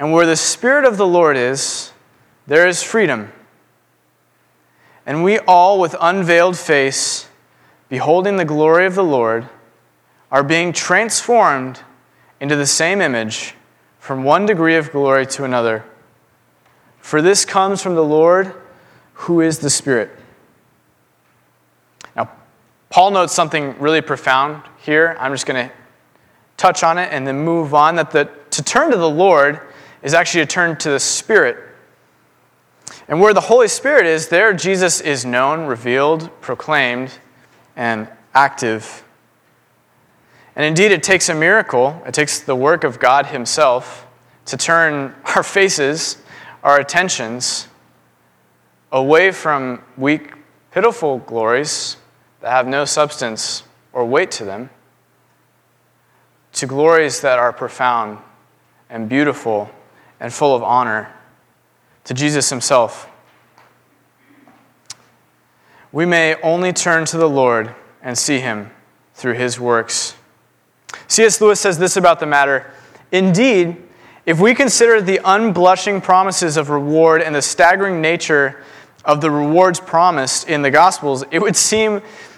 and 0.00 0.12
where 0.12 0.26
the 0.26 0.34
Spirit 0.34 0.84
of 0.84 0.96
the 0.96 1.06
Lord 1.06 1.36
is, 1.36 1.92
there 2.48 2.66
is 2.66 2.82
freedom. 2.82 3.30
And 5.06 5.22
we 5.22 5.38
all, 5.38 5.78
with 5.78 5.94
unveiled 6.00 6.58
face, 6.58 7.28
beholding 7.88 8.38
the 8.38 8.44
glory 8.44 8.86
of 8.86 8.96
the 8.96 9.04
Lord, 9.04 9.48
are 10.32 10.42
being 10.42 10.72
transformed 10.72 11.82
into 12.40 12.56
the 12.56 12.66
same 12.66 13.00
image 13.00 13.54
from 14.00 14.24
one 14.24 14.46
degree 14.46 14.74
of 14.74 14.90
glory 14.90 15.26
to 15.26 15.44
another. 15.44 15.84
For 16.98 17.22
this 17.22 17.44
comes 17.44 17.80
from 17.80 17.94
the 17.94 18.02
Lord, 18.02 18.52
who 19.12 19.40
is 19.40 19.60
the 19.60 19.70
Spirit. 19.70 20.10
Paul 22.96 23.10
notes 23.10 23.34
something 23.34 23.78
really 23.78 24.00
profound 24.00 24.62
here. 24.78 25.18
I'm 25.20 25.30
just 25.30 25.44
going 25.44 25.68
to 25.68 25.74
touch 26.56 26.82
on 26.82 26.96
it 26.96 27.10
and 27.12 27.26
then 27.26 27.38
move 27.38 27.74
on. 27.74 27.96
That 27.96 28.10
the, 28.10 28.30
to 28.52 28.64
turn 28.64 28.90
to 28.90 28.96
the 28.96 29.10
Lord 29.10 29.60
is 30.02 30.14
actually 30.14 30.46
to 30.46 30.46
turn 30.46 30.78
to 30.78 30.88
the 30.88 30.98
Spirit. 30.98 31.62
And 33.06 33.20
where 33.20 33.34
the 33.34 33.42
Holy 33.42 33.68
Spirit 33.68 34.06
is, 34.06 34.28
there 34.28 34.54
Jesus 34.54 35.02
is 35.02 35.26
known, 35.26 35.66
revealed, 35.66 36.30
proclaimed, 36.40 37.12
and 37.76 38.08
active. 38.32 39.04
And 40.54 40.64
indeed, 40.64 40.90
it 40.90 41.02
takes 41.02 41.28
a 41.28 41.34
miracle, 41.34 42.02
it 42.06 42.14
takes 42.14 42.40
the 42.40 42.56
work 42.56 42.82
of 42.82 42.98
God 42.98 43.26
Himself 43.26 44.06
to 44.46 44.56
turn 44.56 45.14
our 45.36 45.42
faces, 45.42 46.16
our 46.64 46.80
attentions, 46.80 47.68
away 48.90 49.32
from 49.32 49.82
weak, 49.98 50.32
pitiful 50.70 51.18
glories 51.18 51.98
that 52.46 52.52
have 52.52 52.68
no 52.68 52.84
substance 52.84 53.64
or 53.92 54.04
weight 54.04 54.30
to 54.30 54.44
them, 54.44 54.70
to 56.52 56.64
glories 56.64 57.20
that 57.22 57.40
are 57.40 57.52
profound 57.52 58.18
and 58.88 59.08
beautiful 59.08 59.68
and 60.20 60.32
full 60.32 60.54
of 60.54 60.62
honor, 60.62 61.12
to 62.04 62.14
Jesus 62.14 62.48
Himself. 62.48 63.10
We 65.90 66.06
may 66.06 66.40
only 66.40 66.72
turn 66.72 67.04
to 67.06 67.16
the 67.16 67.28
Lord 67.28 67.74
and 68.00 68.16
see 68.16 68.38
Him 68.38 68.70
through 69.14 69.34
His 69.34 69.58
works. 69.58 70.14
C.S. 71.08 71.40
Lewis 71.40 71.58
says 71.58 71.78
this 71.80 71.96
about 71.96 72.20
the 72.20 72.26
matter 72.26 72.70
Indeed, 73.10 73.76
if 74.24 74.38
we 74.38 74.54
consider 74.54 75.00
the 75.00 75.18
unblushing 75.24 76.00
promises 76.00 76.56
of 76.56 76.70
reward 76.70 77.22
and 77.22 77.34
the 77.34 77.42
staggering 77.42 78.00
nature 78.00 78.62
of 79.04 79.20
the 79.20 79.32
rewards 79.32 79.80
promised 79.80 80.48
in 80.48 80.62
the 80.62 80.70
Gospels, 80.70 81.24
it 81.32 81.40
would 81.40 81.56
seem 81.56 82.02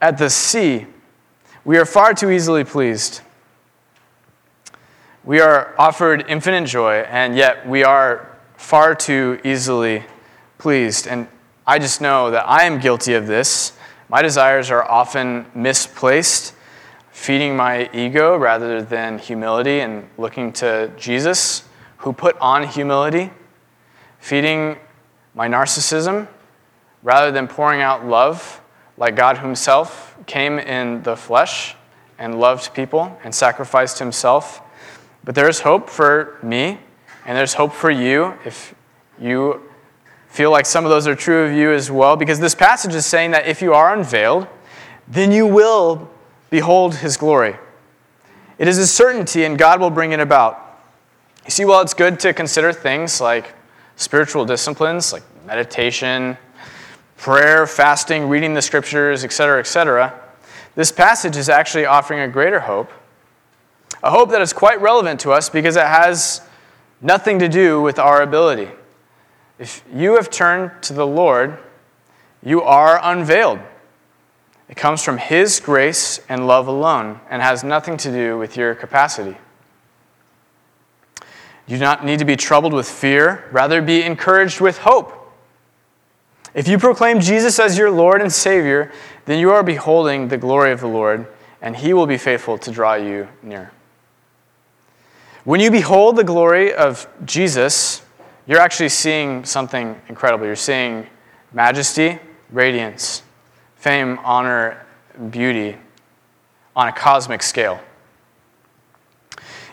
at 0.00 0.18
the 0.18 0.30
sea. 0.30 0.86
We 1.64 1.76
are 1.76 1.84
far 1.84 2.14
too 2.14 2.30
easily 2.30 2.64
pleased. 2.64 3.20
We 5.24 5.40
are 5.40 5.74
offered 5.78 6.24
infinite 6.28 6.66
joy, 6.66 7.00
and 7.08 7.36
yet 7.36 7.68
we 7.68 7.84
are 7.84 8.38
far 8.56 8.94
too 8.94 9.40
easily 9.44 10.04
pleased. 10.56 11.06
And 11.06 11.28
I 11.66 11.78
just 11.78 12.00
know 12.00 12.30
that 12.30 12.48
I 12.48 12.64
am 12.64 12.80
guilty 12.80 13.14
of 13.14 13.26
this. 13.26 13.72
My 14.08 14.22
desires 14.22 14.70
are 14.70 14.88
often 14.90 15.46
misplaced, 15.54 16.54
feeding 17.10 17.56
my 17.56 17.90
ego 17.92 18.36
rather 18.36 18.80
than 18.80 19.18
humility 19.18 19.80
and 19.80 20.08
looking 20.16 20.52
to 20.54 20.90
Jesus, 20.96 21.64
who 21.98 22.12
put 22.12 22.38
on 22.38 22.66
humility, 22.66 23.30
feeding 24.18 24.78
my 25.34 25.48
narcissism 25.48 26.28
rather 27.02 27.30
than 27.30 27.46
pouring 27.46 27.80
out 27.80 28.06
love 28.06 28.60
like 28.98 29.16
God 29.16 29.38
Himself 29.38 30.16
came 30.26 30.58
in 30.58 31.02
the 31.02 31.16
flesh 31.16 31.76
and 32.18 32.38
loved 32.38 32.74
people 32.74 33.18
and 33.24 33.34
sacrificed 33.34 33.98
Himself. 33.98 34.60
But 35.24 35.34
there's 35.34 35.60
hope 35.60 35.88
for 35.88 36.38
me, 36.42 36.78
and 37.24 37.36
there's 37.36 37.54
hope 37.54 37.72
for 37.72 37.90
you 37.90 38.34
if 38.44 38.74
you 39.20 39.62
feel 40.28 40.50
like 40.50 40.66
some 40.66 40.84
of 40.84 40.90
those 40.90 41.06
are 41.06 41.14
true 41.14 41.44
of 41.44 41.52
you 41.52 41.72
as 41.72 41.90
well, 41.90 42.16
because 42.16 42.40
this 42.40 42.54
passage 42.54 42.94
is 42.94 43.06
saying 43.06 43.30
that 43.30 43.46
if 43.46 43.62
you 43.62 43.72
are 43.72 43.94
unveiled, 43.94 44.46
then 45.06 45.32
you 45.32 45.46
will 45.46 46.10
behold 46.50 46.96
his 46.96 47.16
glory. 47.16 47.56
It 48.58 48.68
is 48.68 48.78
a 48.78 48.86
certainty, 48.86 49.44
and 49.44 49.56
God 49.56 49.80
will 49.80 49.90
bring 49.90 50.12
it 50.12 50.20
about. 50.20 50.80
You 51.44 51.50
see, 51.50 51.64
while 51.64 51.80
it's 51.80 51.94
good 51.94 52.20
to 52.20 52.34
consider 52.34 52.72
things 52.72 53.20
like 53.20 53.54
spiritual 53.96 54.44
disciplines, 54.44 55.12
like 55.12 55.22
meditation, 55.46 56.36
prayer, 57.18 57.66
fasting, 57.66 58.28
reading 58.28 58.54
the 58.54 58.62
scriptures, 58.62 59.24
etc., 59.24 59.60
etc., 59.60 60.18
this 60.74 60.92
passage 60.92 61.36
is 61.36 61.48
actually 61.48 61.86
offering 61.86 62.20
a 62.20 62.28
greater 62.28 62.60
hope, 62.60 62.92
a 64.00 64.10
hope 64.12 64.30
that 64.30 64.40
is 64.40 64.52
quite 64.52 64.80
relevant 64.80 65.18
to 65.20 65.32
us 65.32 65.50
because 65.50 65.74
it 65.74 65.86
has 65.86 66.40
nothing 67.00 67.40
to 67.40 67.48
do 67.48 67.82
with 67.82 67.98
our 67.98 68.22
ability. 68.22 68.70
If 69.58 69.82
you 69.92 70.14
have 70.14 70.30
turned 70.30 70.70
to 70.84 70.92
the 70.92 71.06
Lord, 71.06 71.58
you 72.44 72.62
are 72.62 73.00
unveiled. 73.02 73.58
It 74.68 74.76
comes 74.76 75.02
from 75.02 75.18
His 75.18 75.58
grace 75.58 76.20
and 76.28 76.46
love 76.46 76.68
alone 76.68 77.18
and 77.28 77.42
has 77.42 77.64
nothing 77.64 77.96
to 77.96 78.12
do 78.12 78.38
with 78.38 78.56
your 78.56 78.76
capacity. 78.76 79.36
You 81.66 81.76
do 81.76 81.80
not 81.80 82.04
need 82.04 82.20
to 82.20 82.24
be 82.24 82.36
troubled 82.36 82.72
with 82.72 82.88
fear, 82.88 83.48
rather, 83.50 83.82
be 83.82 84.04
encouraged 84.04 84.60
with 84.60 84.78
hope. 84.78 85.17
If 86.54 86.66
you 86.66 86.78
proclaim 86.78 87.20
Jesus 87.20 87.58
as 87.58 87.76
your 87.76 87.90
Lord 87.90 88.20
and 88.20 88.32
Savior, 88.32 88.90
then 89.26 89.38
you 89.38 89.50
are 89.50 89.62
beholding 89.62 90.28
the 90.28 90.38
glory 90.38 90.72
of 90.72 90.80
the 90.80 90.88
Lord, 90.88 91.26
and 91.60 91.76
He 91.76 91.92
will 91.92 92.06
be 92.06 92.18
faithful 92.18 92.58
to 92.58 92.70
draw 92.70 92.94
you 92.94 93.28
near. 93.42 93.70
When 95.44 95.60
you 95.60 95.70
behold 95.70 96.16
the 96.16 96.24
glory 96.24 96.74
of 96.74 97.08
Jesus, 97.24 98.02
you're 98.46 98.60
actually 98.60 98.88
seeing 98.88 99.44
something 99.44 100.00
incredible. 100.08 100.46
You're 100.46 100.56
seeing 100.56 101.06
majesty, 101.52 102.18
radiance, 102.50 103.22
fame, 103.76 104.18
honor, 104.24 104.86
beauty 105.30 105.76
on 106.74 106.88
a 106.88 106.92
cosmic 106.92 107.42
scale. 107.42 107.80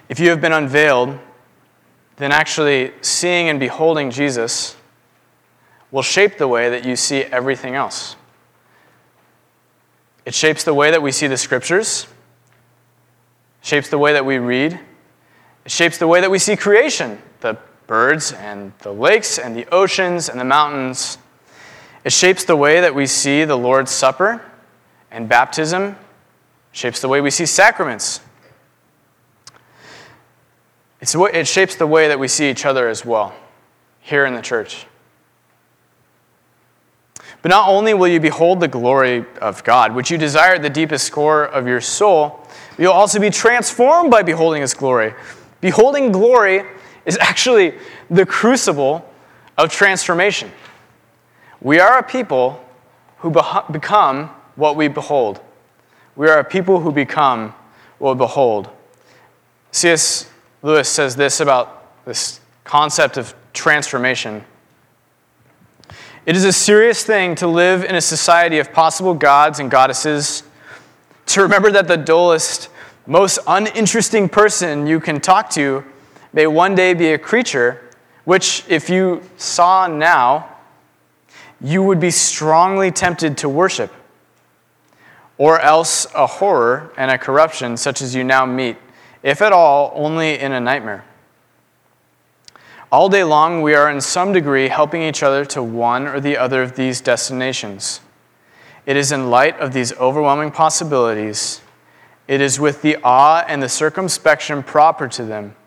If 0.08 0.20
you 0.20 0.30
have 0.30 0.42
been 0.42 0.54
unveiled, 0.54 1.18
then 2.18 2.32
actually 2.32 2.94
seeing 3.02 3.50
and 3.50 3.60
beholding 3.60 4.12
Jesus 4.12 4.76
will 5.96 6.02
shape 6.02 6.38
the 6.38 6.48
way 6.48 6.68
that 6.68 6.84
you 6.84 6.94
see 6.94 7.24
everything 7.24 7.74
else. 7.74 8.18
It 10.26 10.34
shapes 10.34 10.66
the 10.66 10.74
way 10.74 10.92
that 10.92 11.02
we 11.02 11.14
see 11.14 11.28
the 11.28 11.38
scriptures, 11.38 12.06
shapes 13.62 13.88
the 13.88 13.98
way 13.98 14.12
that 14.12 14.26
we 14.26 14.38
read, 14.38 14.78
it 15.64 15.72
shapes 15.72 15.98
the 15.98 16.06
way 16.06 16.20
that 16.20 16.30
we 16.30 16.38
see 16.38 16.58
creation, 16.58 17.22
the 17.40 17.58
birds 17.88 18.34
and 18.34 18.74
the 18.80 18.92
lakes 18.92 19.40
and 19.40 19.56
the 19.56 19.66
oceans 19.74 20.28
and 20.28 20.38
the 20.38 20.44
mountains. 20.44 21.18
It 22.04 22.12
shapes 22.12 22.44
the 22.44 22.58
way 22.58 22.82
that 22.82 22.94
we 22.94 23.08
see 23.08 23.46
the 23.46 23.58
Lord's 23.58 23.92
Supper 23.92 24.44
and 25.12 25.30
baptism, 25.30 25.96
shapes 26.74 27.00
the 27.00 27.08
way 27.08 27.22
we 27.22 27.32
see 27.32 27.46
sacraments. 27.46 28.20
It's, 31.00 31.16
it 31.16 31.48
shapes 31.48 31.78
the 31.78 31.88
way 31.88 32.10
that 32.10 32.20
we 32.20 32.28
see 32.28 32.50
each 32.50 32.66
other 32.66 32.90
as 32.90 33.06
well 33.06 33.34
here 34.02 34.26
in 34.26 34.36
the 34.36 34.42
church. 34.42 34.88
But 37.46 37.52
not 37.52 37.70
only 37.70 37.94
will 37.94 38.08
you 38.08 38.20
behold 38.20 38.60
the 38.60 38.68
glory 38.68 39.24
of 39.40 39.64
God, 39.64 39.94
which 39.94 40.10
you 40.10 40.18
desire 40.18 40.56
at 40.56 40.64
the 40.64 40.70
deepest 40.72 41.12
core 41.12 41.44
of 41.44 41.68
your 41.68 41.80
soul, 41.80 42.44
you'll 42.76 42.92
also 42.92 43.20
be 43.20 43.30
transformed 43.30 44.10
by 44.10 44.24
beholding 44.24 44.64
His 44.64 44.74
glory. 44.74 45.14
Beholding 45.62 46.12
glory 46.12 46.64
is 47.06 47.20
actually 47.22 47.76
the 48.10 48.26
crucible 48.26 49.08
of 49.60 49.70
transformation. 49.70 50.52
We 51.62 51.80
are 51.80 52.00
a 52.00 52.04
people 52.04 52.66
who 53.18 53.30
become 53.72 54.32
what 54.56 54.76
we 54.76 54.88
behold. 54.88 55.40
We 56.16 56.28
are 56.30 56.40
a 56.40 56.44
people 56.44 56.80
who 56.80 56.92
become 56.92 57.54
what 58.00 58.16
we 58.16 58.18
behold. 58.18 58.72
C.S. 59.70 60.28
Lewis 60.64 60.90
says 60.90 61.16
this 61.16 61.40
about 61.42 62.06
this 62.06 62.40
concept 62.64 63.18
of 63.18 63.36
transformation. 63.54 64.44
It 66.26 66.36
is 66.36 66.44
a 66.44 66.52
serious 66.52 67.04
thing 67.04 67.36
to 67.36 67.48
live 67.48 67.84
in 67.84 67.94
a 67.94 68.02
society 68.02 68.58
of 68.58 68.74
possible 68.74 69.14
gods 69.14 69.60
and 69.60 69.70
goddesses, 69.70 70.42
to 71.28 71.42
remember 71.44 71.70
that 71.70 71.88
the 71.88 71.98
dullest, 71.98 72.70
most 73.06 73.38
uninteresting 73.46 74.28
person 74.28 74.88
you 74.88 75.00
can 75.00 75.22
talk 75.22 75.52
to 75.52 75.84
may 76.34 76.48
one 76.48 76.74
day 76.74 76.96
be 76.96 77.14
a 77.14 77.20
creature 77.20 77.80
which, 78.24 78.64
if 78.68 78.90
you 78.90 79.22
saw 79.38 79.86
now, 79.86 80.50
you 81.62 81.84
would 81.84 82.00
be 82.00 82.10
strongly 82.10 82.90
tempted 82.90 83.38
to 83.38 83.48
worship, 83.48 83.94
or 85.38 85.60
else 85.60 86.08
a 86.16 86.26
horror 86.26 86.92
and 86.98 87.12
a 87.12 87.20
corruption 87.20 87.78
such 87.78 88.02
as 88.02 88.16
you 88.16 88.24
now 88.24 88.48
meet, 88.48 88.78
if 89.22 89.44
at 89.44 89.52
all, 89.52 89.92
only 89.94 90.40
in 90.40 90.54
a 90.54 90.60
nightmare. 90.60 91.06
All 92.96 93.10
day 93.10 93.26
long, 93.26 93.62
we 93.62 93.76
are 93.76 93.92
in 93.92 94.00
some 94.00 94.32
degree 94.32 94.70
helping 94.70 95.02
each 95.02 95.22
other 95.22 95.44
to 95.48 95.62
one 95.62 96.08
or 96.08 96.22
the 96.22 96.38
other 96.38 96.62
of 96.62 96.78
these 96.78 97.02
destinations. 97.02 98.00
It 98.86 98.96
is 98.96 99.12
in 99.12 99.30
light 99.30 99.60
of 99.60 99.74
these 99.74 99.92
overwhelming 99.98 100.52
possibilities, 100.52 101.60
it 102.30 102.40
is 102.40 102.58
with 102.58 102.82
the 102.84 102.96
awe 103.04 103.44
and 103.50 103.62
the 103.62 103.68
circumspection 103.68 104.64
proper 104.64 105.10
to 105.10 105.26
them 105.26 105.58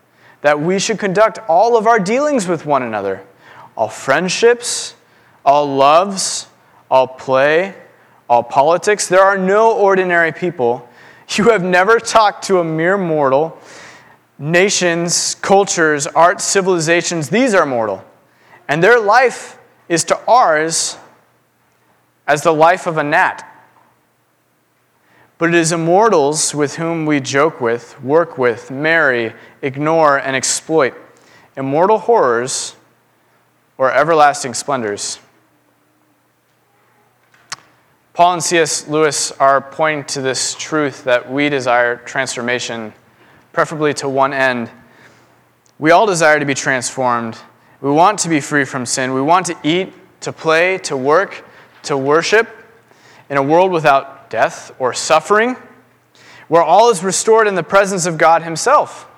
that 0.41 0.59
we 0.59 0.79
should 0.79 0.97
conduct 0.97 1.37
all 1.47 1.77
of 1.77 1.85
our 1.85 1.99
dealings 1.99 2.47
with 2.47 2.65
one 2.65 2.81
another, 2.81 3.23
all 3.77 3.89
friendships, 3.89 4.95
all 5.45 5.67
loves, 5.67 6.47
all 6.89 7.05
play, 7.05 7.75
all 8.27 8.41
politics. 8.41 9.07
There 9.07 9.21
are 9.21 9.37
no 9.37 9.77
ordinary 9.77 10.31
people, 10.31 10.89
You 11.37 11.51
have 11.51 11.63
never 11.63 11.99
talked 11.99 12.45
to 12.45 12.57
a 12.57 12.63
mere 12.63 12.97
mortal. 12.97 13.55
Nations, 14.39 15.35
cultures, 15.35 16.07
arts, 16.07 16.45
civilizations, 16.45 17.29
these 17.29 17.53
are 17.53 17.65
mortal. 17.65 18.03
And 18.69 18.81
their 18.81 18.99
life 18.99 19.59
is 19.89 20.05
to 20.05 20.19
ours 20.25 20.97
as 22.25 22.41
the 22.41 22.53
life 22.53 22.87
of 22.87 22.97
a 22.97 23.03
gnat. 23.03 23.45
But 25.37 25.49
it 25.49 25.55
is 25.55 25.71
immortals 25.71 26.55
with 26.55 26.75
whom 26.75 27.05
we 27.05 27.19
joke 27.19 27.59
with, 27.59 28.01
work 28.01 28.37
with, 28.37 28.71
marry, 28.71 29.33
ignore, 29.61 30.17
and 30.17 30.35
exploit. 30.35 30.93
Immortal 31.57 31.97
horrors 31.97 32.75
or 33.77 33.91
everlasting 33.91 34.53
splendors. 34.53 35.19
Paul 38.13 38.33
and 38.33 38.43
C.S. 38.43 38.87
Lewis 38.89 39.31
are 39.33 39.61
pointing 39.61 40.03
to 40.07 40.21
this 40.21 40.53
truth 40.55 41.05
that 41.05 41.31
we 41.31 41.47
desire 41.47 41.95
transformation, 41.95 42.93
preferably 43.59 43.93
to 43.93 44.07
one 44.07 44.31
end. 44.31 44.71
We 45.79 45.91
all 45.91 46.05
desire 46.05 46.39
to 46.39 46.45
be 46.45 46.53
transformed. 46.53 47.37
We 47.81 47.91
want 47.91 48.19
to 48.19 48.29
be 48.29 48.39
free 48.39 48.63
from 48.63 48.85
sin. 48.85 49.13
We 49.13 49.21
want 49.21 49.47
to 49.47 49.57
eat, 49.65 49.91
to 50.21 50.31
play, 50.31 50.77
to 50.77 50.95
work, 50.95 51.45
to 51.83 51.97
worship 51.97 52.47
in 53.29 53.35
a 53.35 53.43
world 53.43 53.73
without 53.73 54.29
death 54.29 54.71
or 54.79 54.93
suffering, 54.93 55.57
where 56.47 56.63
all 56.63 56.89
is 56.89 57.03
restored 57.03 57.47
in 57.49 57.55
the 57.55 57.63
presence 57.63 58.05
of 58.05 58.17
God 58.17 58.43
Himself. 58.43 59.09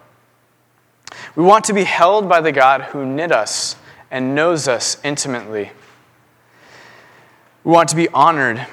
We 1.36 1.44
want 1.44 1.66
to 1.66 1.74
be 1.74 1.84
held 1.84 2.28
by 2.28 2.42
the 2.42 2.52
God 2.52 2.82
who 2.82 3.06
knit 3.06 3.32
us 3.32 3.76
and 4.10 4.34
knows 4.34 4.68
us 4.68 4.98
intimately. 5.04 5.70
We 7.64 7.72
want 7.72 7.90
to 7.90 7.96
be 7.96 8.10
honored 8.10 8.66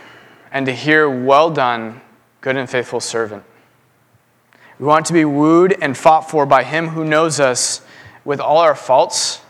and 0.50 0.64
to 0.64 0.72
hear, 0.72 1.10
Well 1.10 1.50
done, 1.50 2.00
good 2.40 2.56
and 2.56 2.70
faithful 2.70 3.00
servant. 3.00 3.44
We 4.78 4.86
want 4.86 5.06
to 5.06 5.12
be 5.12 5.24
wooed 5.24 5.76
and 5.80 5.96
fought 5.96 6.30
for 6.30 6.46
by 6.46 6.62
Him 6.62 6.88
who 6.88 7.04
knows 7.04 7.40
us 7.40 7.80
with 8.24 8.40
all 8.40 8.58
our 8.58 8.74
faults 8.74 9.40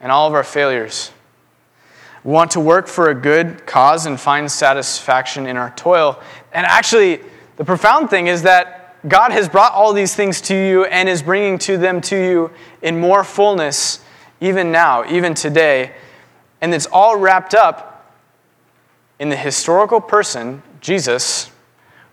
and 0.00 0.12
all 0.12 0.28
of 0.28 0.34
our 0.34 0.44
failures. 0.44 1.10
We 2.22 2.32
want 2.32 2.52
to 2.52 2.60
work 2.60 2.86
for 2.86 3.10
a 3.10 3.14
good 3.14 3.66
cause 3.66 4.06
and 4.06 4.20
find 4.20 4.50
satisfaction 4.50 5.46
in 5.46 5.56
our 5.56 5.70
toil. 5.70 6.20
And 6.52 6.66
actually, 6.66 7.20
the 7.56 7.64
profound 7.64 8.10
thing 8.10 8.26
is 8.26 8.42
that 8.42 9.08
God 9.08 9.32
has 9.32 9.48
brought 9.48 9.72
all 9.72 9.92
these 9.92 10.14
things 10.14 10.40
to 10.42 10.54
you 10.54 10.84
and 10.84 11.08
is 11.08 11.22
bringing 11.22 11.58
to 11.60 11.78
them 11.78 12.00
to 12.02 12.16
you 12.16 12.50
in 12.82 13.00
more 13.00 13.24
fullness, 13.24 14.00
even 14.40 14.70
now, 14.70 15.10
even 15.10 15.34
today. 15.34 15.92
And 16.60 16.74
it's 16.74 16.86
all 16.86 17.16
wrapped 17.16 17.54
up 17.54 18.14
in 19.18 19.30
the 19.30 19.36
historical 19.36 20.00
person, 20.00 20.62
Jesus, 20.80 21.50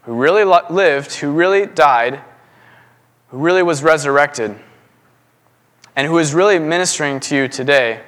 who 0.04 0.14
really 0.14 0.46
lived, 0.70 1.16
who 1.16 1.32
really 1.32 1.66
died, 1.66 2.22
who 3.30 3.38
really 3.38 3.64
was 3.64 3.84
resurrected, 3.84 4.56
and 5.96 6.08
who 6.08 6.18
is 6.18 6.34
really 6.34 6.60
ministering 6.60 7.20
to 7.20 7.36
you 7.36 7.48
today 7.48 8.02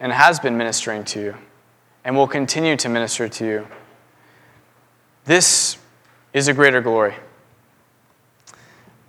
and 0.00 0.12
has 0.12 0.38
been 0.38 0.56
ministering 0.56 1.04
to 1.04 1.20
you 1.20 1.34
and 2.04 2.16
will 2.16 2.28
continue 2.28 2.76
to 2.76 2.88
minister 2.88 3.28
to 3.28 3.44
you. 3.44 3.66
This 5.24 5.76
is 6.32 6.48
a 6.48 6.54
greater 6.54 6.80
glory. 6.80 7.14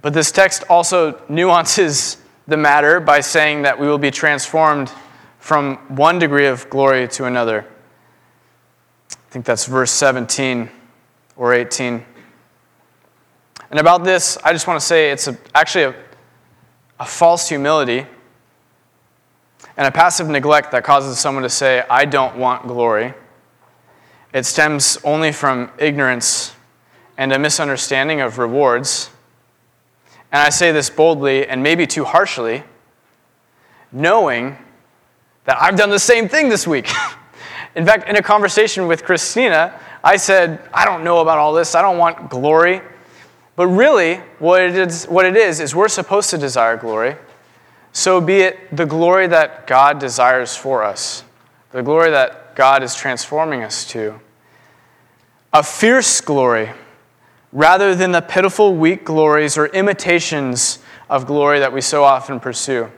But 0.02 0.14
this 0.14 0.32
text 0.32 0.64
also 0.70 1.22
nuances 1.30 2.18
the 2.48 2.58
matter 2.58 3.00
by 3.00 3.20
saying 3.20 3.62
that 3.62 3.80
we 3.80 3.88
will 3.88 3.98
be 3.98 4.12
transformed 4.12 4.92
from 5.40 5.78
one 5.96 6.20
degree 6.20 6.48
of 6.48 6.70
glory 6.70 7.08
to 7.10 7.26
another. 7.26 7.66
I 9.12 9.32
think 9.32 9.46
that's 9.46 9.66
verse 9.66 9.92
17 9.92 10.70
or 11.38 11.54
18. 11.54 12.04
And 13.70 13.80
about 13.80 14.04
this, 14.04 14.38
I 14.44 14.52
just 14.52 14.68
want 14.68 14.80
to 14.80 14.86
say 14.86 15.12
it's 15.12 15.28
a, 15.28 15.38
actually 15.54 15.84
a, 15.86 15.96
a 17.00 17.06
false 17.06 17.48
humility 17.48 18.06
and 19.78 19.88
a 19.88 19.92
passive 19.92 20.28
neglect 20.28 20.72
that 20.72 20.84
causes 20.84 21.20
someone 21.20 21.44
to 21.44 21.50
say, 21.50 21.84
I 21.90 22.06
don't 22.06 22.38
want 22.38 22.68
glory. 22.68 23.14
It 24.34 24.46
stems 24.46 24.98
only 25.04 25.32
from 25.32 25.72
ignorance 25.78 26.54
and 27.18 27.32
a 27.32 27.40
misunderstanding 27.40 28.22
of 28.22 28.38
rewards. 28.38 29.10
And 30.32 30.42
I 30.42 30.50
say 30.50 30.72
this 30.72 30.90
boldly 30.90 31.48
and 31.48 31.62
maybe 31.64 31.88
too 31.88 32.06
harshly, 32.06 32.64
knowing 33.92 34.58
that 35.46 35.62
I've 35.62 35.78
done 35.78 35.90
the 35.90 36.00
same 36.00 36.28
thing 36.28 36.50
this 36.50 36.68
week. 36.68 36.90
In 37.76 37.86
fact, 37.86 38.10
in 38.10 38.16
a 38.16 38.22
conversation 38.22 38.88
with 38.88 39.04
Christina, 39.04 39.80
I 40.04 40.18
said, 40.18 40.62
I 40.74 40.86
don't 40.86 41.04
know 41.04 41.20
about 41.20 41.38
all 41.38 41.54
this. 41.54 41.76
I 41.76 41.82
don't 41.82 41.98
want 41.98 42.30
glory. 42.30 42.82
But 43.60 43.68
really, 43.68 44.22
what 44.40 44.62
it 44.62 44.74
is, 44.74 45.04
what 45.04 45.26
it 45.26 45.36
is, 45.36 45.60
is 45.60 45.76
we're 45.76 45.90
supposed 45.90 46.30
to 46.30 46.38
desire 46.38 46.78
glory. 46.78 47.18
So 47.92 48.22
be 48.22 48.38
it 48.38 48.74
the 48.74 48.86
glory 48.86 49.28
that 49.28 49.68
God 49.68 50.00
desires 50.00 50.56
for 50.56 50.82
us, 50.82 51.26
the 51.72 51.84
glory 51.84 52.10
that 52.12 52.56
God 52.56 52.84
is 52.84 52.96
transforming 52.96 53.62
us 53.62 53.84
to. 53.90 54.22
A 55.52 55.62
fierce 55.62 56.22
glory, 56.22 56.70
rather 57.52 57.94
than 57.94 58.14
the 58.14 58.22
pitiful, 58.22 58.78
weak 58.78 59.04
glories 59.04 59.58
or 59.58 59.66
imitations 59.66 60.80
of 61.10 61.28
glory 61.28 61.60
that 61.60 61.74
we 61.74 61.82
so 61.82 62.06
often 62.06 62.40
pursue. 62.40 62.90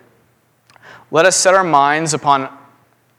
Let 1.09 1.25
us 1.25 1.35
set 1.35 1.55
our 1.55 1.63
minds 1.63 2.13
upon 2.13 2.55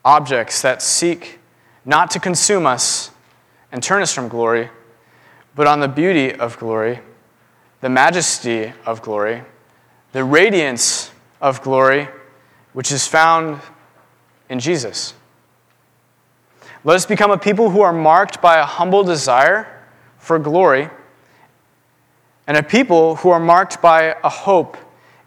objects 0.05 0.63
that 0.63 0.81
seek 0.81 1.41
not 1.85 2.09
to 2.13 2.21
consume 2.21 2.67
us 2.67 3.11
and 3.73 3.83
turn 3.83 4.01
us 4.01 4.15
from 4.15 4.29
glory, 4.29 4.71
but 5.57 5.67
on 5.67 5.81
the 5.81 5.89
beauty 5.89 6.33
of 6.33 6.57
glory, 6.57 7.01
the 7.83 7.91
majesty 7.91 8.73
of 8.87 9.03
glory, 9.03 9.43
the 10.13 10.25
radiance 10.25 11.11
of 11.41 11.61
glory, 11.63 12.09
which 12.73 12.91
is 12.91 13.07
found 13.07 13.61
in 14.49 14.59
Jesus. 14.59 15.15
Let 16.85 16.95
us 16.95 17.05
become 17.05 17.31
a 17.31 17.39
people 17.39 17.71
who 17.71 17.83
are 17.83 17.93
marked 17.93 18.41
by 18.41 18.59
a 18.59 18.65
humble 18.65 19.05
desire 19.05 19.85
for 20.19 20.39
glory, 20.39 20.89
and 22.47 22.57
a 22.57 22.63
people 22.63 23.17
who 23.17 23.31
are 23.31 23.41
marked 23.41 23.83
by 23.83 24.17
a 24.23 24.29
hope 24.29 24.77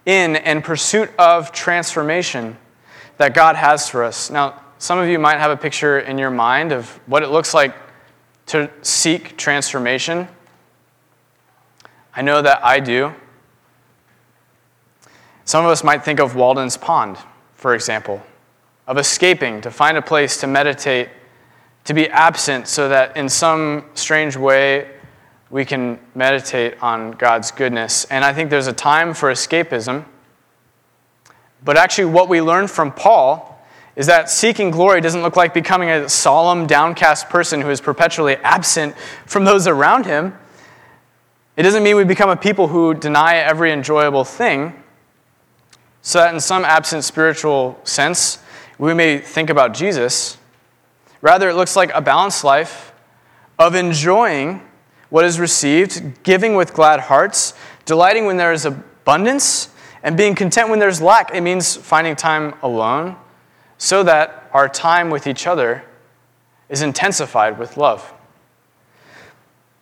in 0.06 0.36
and 0.36 0.64
pursuit 0.64 1.10
of 1.18 1.52
transformation 1.52 2.56
that 3.18 3.34
God 3.34 3.56
has 3.56 3.88
for 3.88 4.02
us. 4.02 4.30
Now, 4.30 4.62
some 4.78 4.98
of 4.98 5.08
you 5.08 5.18
might 5.18 5.38
have 5.38 5.50
a 5.50 5.56
picture 5.56 5.98
in 5.98 6.16
your 6.16 6.30
mind 6.30 6.72
of 6.72 6.88
what 7.06 7.22
it 7.22 7.28
looks 7.28 7.52
like 7.52 7.74
to 8.46 8.70
seek 8.80 9.36
transformation. 9.36 10.28
I 12.16 12.22
know 12.22 12.40
that 12.40 12.64
I 12.64 12.80
do. 12.80 13.14
Some 15.44 15.64
of 15.64 15.70
us 15.70 15.84
might 15.84 16.02
think 16.02 16.18
of 16.18 16.34
Walden's 16.34 16.78
Pond, 16.78 17.18
for 17.54 17.74
example, 17.74 18.22
of 18.86 18.96
escaping 18.96 19.60
to 19.60 19.70
find 19.70 19.98
a 19.98 20.02
place 20.02 20.40
to 20.40 20.46
meditate, 20.46 21.10
to 21.84 21.92
be 21.92 22.08
absent 22.08 22.68
so 22.68 22.88
that 22.88 23.16
in 23.16 23.28
some 23.28 23.84
strange 23.94 24.36
way 24.36 24.90
we 25.50 25.64
can 25.64 26.00
meditate 26.14 26.82
on 26.82 27.12
God's 27.12 27.50
goodness. 27.50 28.06
And 28.06 28.24
I 28.24 28.32
think 28.32 28.48
there's 28.50 28.66
a 28.66 28.72
time 28.72 29.14
for 29.14 29.30
escapism. 29.30 30.04
But 31.64 31.76
actually, 31.76 32.06
what 32.06 32.28
we 32.28 32.40
learn 32.40 32.66
from 32.66 32.92
Paul 32.92 33.52
is 33.94 34.06
that 34.06 34.28
seeking 34.28 34.70
glory 34.70 35.00
doesn't 35.00 35.22
look 35.22 35.36
like 35.36 35.54
becoming 35.54 35.90
a 35.90 36.08
solemn, 36.08 36.66
downcast 36.66 37.28
person 37.28 37.60
who 37.60 37.70
is 37.70 37.80
perpetually 37.80 38.36
absent 38.36 38.96
from 39.26 39.44
those 39.44 39.66
around 39.66 40.06
him. 40.06 40.36
It 41.56 41.62
doesn't 41.62 41.82
mean 41.82 41.96
we 41.96 42.04
become 42.04 42.28
a 42.28 42.36
people 42.36 42.68
who 42.68 42.92
deny 42.92 43.36
every 43.36 43.72
enjoyable 43.72 44.24
thing, 44.24 44.74
so 46.02 46.18
that 46.18 46.34
in 46.34 46.40
some 46.40 46.64
absent 46.64 47.02
spiritual 47.02 47.80
sense, 47.82 48.38
we 48.78 48.92
may 48.92 49.18
think 49.18 49.48
about 49.48 49.72
Jesus. 49.72 50.36
Rather, 51.22 51.48
it 51.48 51.54
looks 51.54 51.74
like 51.74 51.90
a 51.94 52.00
balanced 52.02 52.44
life 52.44 52.92
of 53.58 53.74
enjoying 53.74 54.60
what 55.08 55.24
is 55.24 55.40
received, 55.40 56.22
giving 56.22 56.56
with 56.56 56.74
glad 56.74 57.00
hearts, 57.00 57.54
delighting 57.86 58.26
when 58.26 58.36
there 58.36 58.52
is 58.52 58.66
abundance, 58.66 59.70
and 60.02 60.16
being 60.16 60.34
content 60.34 60.68
when 60.68 60.78
there's 60.78 61.00
lack. 61.00 61.34
It 61.34 61.40
means 61.40 61.74
finding 61.74 62.16
time 62.16 62.54
alone 62.62 63.16
so 63.78 64.02
that 64.02 64.50
our 64.52 64.68
time 64.68 65.10
with 65.10 65.26
each 65.26 65.46
other 65.46 65.84
is 66.68 66.82
intensified 66.82 67.58
with 67.58 67.76
love. 67.76 68.12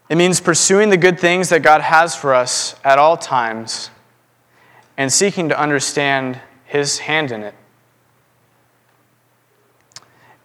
It 0.09 0.17
means 0.17 0.41
pursuing 0.41 0.91
the 0.91 0.97
good 0.97 1.19
things 1.19 1.49
that 1.49 1.63
God 1.63 1.81
has 1.81 2.15
for 2.15 2.35
us 2.35 2.77
at 2.85 2.99
all 2.99 3.17
times 3.17 3.91
and 4.97 5.13
seeking 5.13 5.49
to 5.49 5.59
understand 5.59 6.41
His 6.67 6.99
hand 6.99 7.33
in 7.33 7.43
it. 7.43 7.55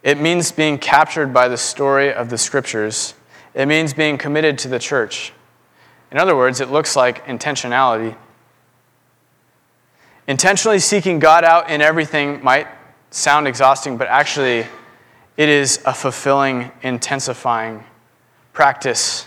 It 0.02 0.18
means 0.18 0.50
being 0.50 0.78
captured 0.78 1.32
by 1.34 1.48
the 1.48 1.58
story 1.58 2.12
of 2.12 2.30
the 2.30 2.38
Scriptures. 2.38 3.14
It 3.52 3.66
means 3.66 3.92
being 3.92 4.16
committed 4.16 4.58
to 4.60 4.68
the 4.68 4.78
church. 4.78 5.32
In 6.10 6.18
other 6.18 6.34
words, 6.34 6.60
it 6.60 6.70
looks 6.70 6.96
like 6.96 7.24
intentionality. 7.26 8.16
Intentionally 10.26 10.78
seeking 10.78 11.18
God 11.18 11.44
out 11.44 11.68
in 11.68 11.82
everything 11.82 12.42
might 12.42 12.66
sound 13.10 13.46
exhausting, 13.46 13.96
but 13.96 14.08
actually, 14.08 14.66
it 15.36 15.48
is 15.48 15.82
a 15.84 15.92
fulfilling, 15.92 16.70
intensifying 16.82 17.84
practice. 18.52 19.26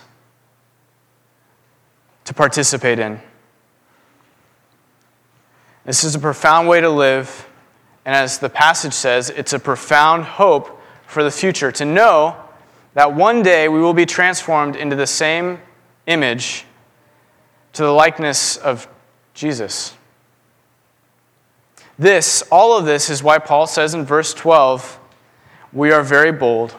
To 2.26 2.34
participate 2.34 3.00
in. 3.00 3.20
This 5.86 6.04
is 6.04 6.16
a 6.16 6.20
profound 6.20 6.68
way 6.68 6.80
to 6.80 6.90
live, 6.90 7.48
and 8.06 8.16
as 8.16 8.40
the 8.40 8.50
passage 8.50 8.94
says, 8.94 9.30
it's 9.30 9.54
a 9.54 9.60
profound 9.60 10.24
hope 10.24 10.82
for 11.06 11.24
the 11.24 11.32
future 11.32 11.72
to 11.74 11.86
know 11.86 12.38
that 12.94 13.14
one 13.14 13.44
day 13.44 13.68
we 13.68 13.82
will 13.82 13.94
be 13.94 14.06
transformed 14.06 14.76
into 14.76 14.96
the 14.96 15.08
same 15.08 15.60
image 16.08 16.66
to 17.74 17.84
the 17.84 17.92
likeness 17.92 18.56
of 18.58 18.88
Jesus. 19.34 19.96
This, 21.98 22.44
all 22.52 22.78
of 22.78 22.86
this, 22.86 23.10
is 23.10 23.22
why 23.22 23.40
Paul 23.40 23.68
says 23.68 23.94
in 23.94 24.06
verse 24.06 24.34
12, 24.34 25.00
we 25.72 25.92
are 25.92 26.04
very 26.04 26.32
bold, 26.32 26.72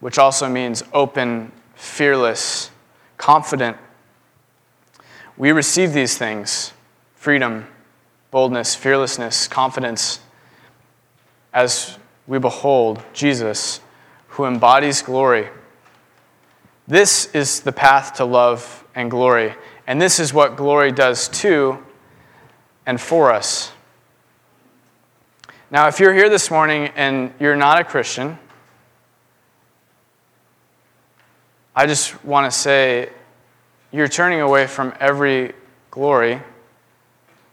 which 0.00 0.18
also 0.18 0.48
means 0.48 0.82
open, 0.92 1.52
fearless, 1.74 2.70
confident. 3.16 3.76
We 5.42 5.50
receive 5.50 5.92
these 5.92 6.16
things 6.16 6.72
freedom, 7.16 7.66
boldness, 8.30 8.76
fearlessness, 8.76 9.48
confidence 9.48 10.20
as 11.52 11.98
we 12.28 12.38
behold 12.38 13.02
Jesus, 13.12 13.80
who 14.28 14.44
embodies 14.44 15.02
glory. 15.02 15.48
This 16.86 17.26
is 17.34 17.58
the 17.58 17.72
path 17.72 18.14
to 18.18 18.24
love 18.24 18.84
and 18.94 19.10
glory, 19.10 19.56
and 19.88 20.00
this 20.00 20.20
is 20.20 20.32
what 20.32 20.54
glory 20.56 20.92
does 20.92 21.26
to 21.40 21.84
and 22.86 23.00
for 23.00 23.32
us. 23.32 23.72
Now, 25.72 25.88
if 25.88 25.98
you're 25.98 26.14
here 26.14 26.28
this 26.28 26.52
morning 26.52 26.92
and 26.94 27.34
you're 27.40 27.56
not 27.56 27.80
a 27.80 27.84
Christian, 27.84 28.38
I 31.74 31.86
just 31.86 32.24
want 32.24 32.48
to 32.48 32.56
say 32.56 33.10
you're 33.92 34.08
turning 34.08 34.40
away 34.40 34.66
from 34.66 34.94
every 34.98 35.52
glory 35.90 36.40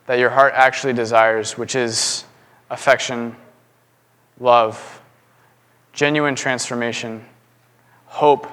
that 0.05 0.19
your 0.19 0.29
heart 0.29 0.53
actually 0.55 0.93
desires, 0.93 1.57
which 1.57 1.75
is 1.75 2.23
affection, 2.69 3.35
love, 4.39 5.01
genuine 5.91 6.33
transformation, 6.35 7.23
hope, 8.05 8.47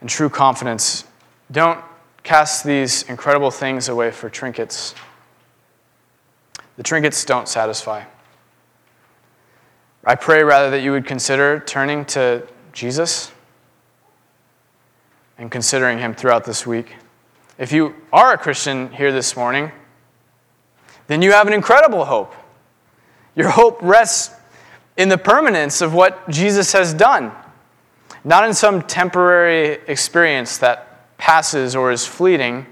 and 0.00 0.10
true 0.10 0.28
confidence. 0.28 1.04
Don't 1.50 1.82
cast 2.24 2.64
these 2.64 3.04
incredible 3.04 3.50
things 3.50 3.88
away 3.88 4.10
for 4.10 4.28
trinkets. 4.28 4.94
The 6.76 6.82
trinkets 6.82 7.24
don't 7.24 7.48
satisfy. 7.48 8.04
I 10.04 10.14
pray 10.14 10.42
rather 10.42 10.70
that 10.70 10.80
you 10.80 10.92
would 10.92 11.06
consider 11.06 11.60
turning 11.60 12.04
to 12.06 12.46
Jesus 12.72 13.32
and 15.38 15.50
considering 15.50 15.98
him 15.98 16.14
throughout 16.14 16.44
this 16.44 16.66
week. 16.66 16.96
If 17.56 17.72
you 17.72 17.94
are 18.12 18.34
a 18.34 18.38
Christian 18.38 18.92
here 18.92 19.12
this 19.12 19.36
morning, 19.36 19.72
then 21.06 21.22
you 21.22 21.32
have 21.32 21.46
an 21.46 21.52
incredible 21.52 22.04
hope. 22.04 22.34
Your 23.34 23.50
hope 23.50 23.78
rests 23.80 24.34
in 24.96 25.08
the 25.08 25.18
permanence 25.18 25.80
of 25.80 25.94
what 25.94 26.28
Jesus 26.28 26.72
has 26.72 26.92
done, 26.92 27.32
not 28.24 28.44
in 28.44 28.52
some 28.52 28.82
temporary 28.82 29.78
experience 29.86 30.58
that 30.58 31.16
passes 31.18 31.76
or 31.76 31.92
is 31.92 32.04
fleeting, 32.04 32.66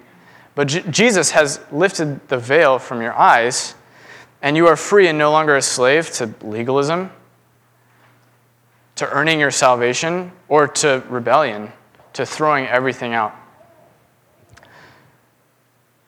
but 0.56 0.68
J- 0.68 0.82
Jesus 0.90 1.30
has 1.30 1.60
lifted 1.70 2.26
the 2.28 2.38
veil 2.38 2.78
from 2.78 3.00
your 3.00 3.14
eyes, 3.14 3.74
and 4.42 4.56
you 4.56 4.66
are 4.66 4.76
free 4.76 5.06
and 5.06 5.18
no 5.18 5.30
longer 5.30 5.56
a 5.56 5.62
slave 5.62 6.10
to 6.12 6.34
legalism, 6.42 7.10
to 8.96 9.08
earning 9.10 9.38
your 9.38 9.50
salvation, 9.50 10.32
or 10.48 10.66
to 10.66 11.02
rebellion, 11.08 11.72
to 12.16 12.26
throwing 12.26 12.66
everything 12.66 13.14
out. 13.14 13.34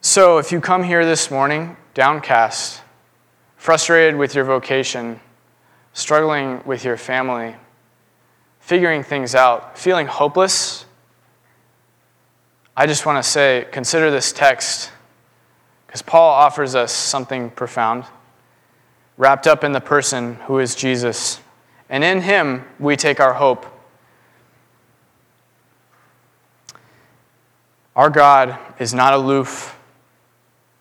So, 0.01 0.39
if 0.39 0.53
you 0.53 0.61
come 0.61 0.83
here 0.83 1.05
this 1.05 1.31
morning 1.31 1.77
downcast, 1.95 2.83
frustrated 3.57 4.17
with 4.17 4.35
your 4.35 4.45
vocation, 4.45 5.21
struggling 5.93 6.63
with 6.65 6.85
your 6.85 6.97
family, 6.97 7.57
figuring 8.61 9.03
things 9.03 9.35
out, 9.35 9.79
feeling 9.79 10.07
hopeless, 10.07 10.87
I 12.77 12.87
just 12.87 13.05
want 13.05 13.23
to 13.23 13.29
say 13.29 13.67
consider 13.73 14.11
this 14.11 14.33
text 14.33 14.93
because 15.87 16.01
Paul 16.01 16.31
offers 16.31 16.75
us 16.75 16.93
something 16.93 17.51
profound, 17.51 18.05
wrapped 19.17 19.47
up 19.47 19.65
in 19.65 19.73
the 19.73 19.81
person 19.81 20.37
who 20.47 20.59
is 20.59 20.75
Jesus. 20.75 21.41
And 21.91 22.05
in 22.05 22.21
him 22.21 22.65
we 22.79 22.97
take 22.97 23.21
our 23.21 23.35
hope. 23.35 23.67
Our 27.99 28.09
God 28.09 28.59
is 28.79 28.95
not 28.95 29.13
aloof, 29.13 29.79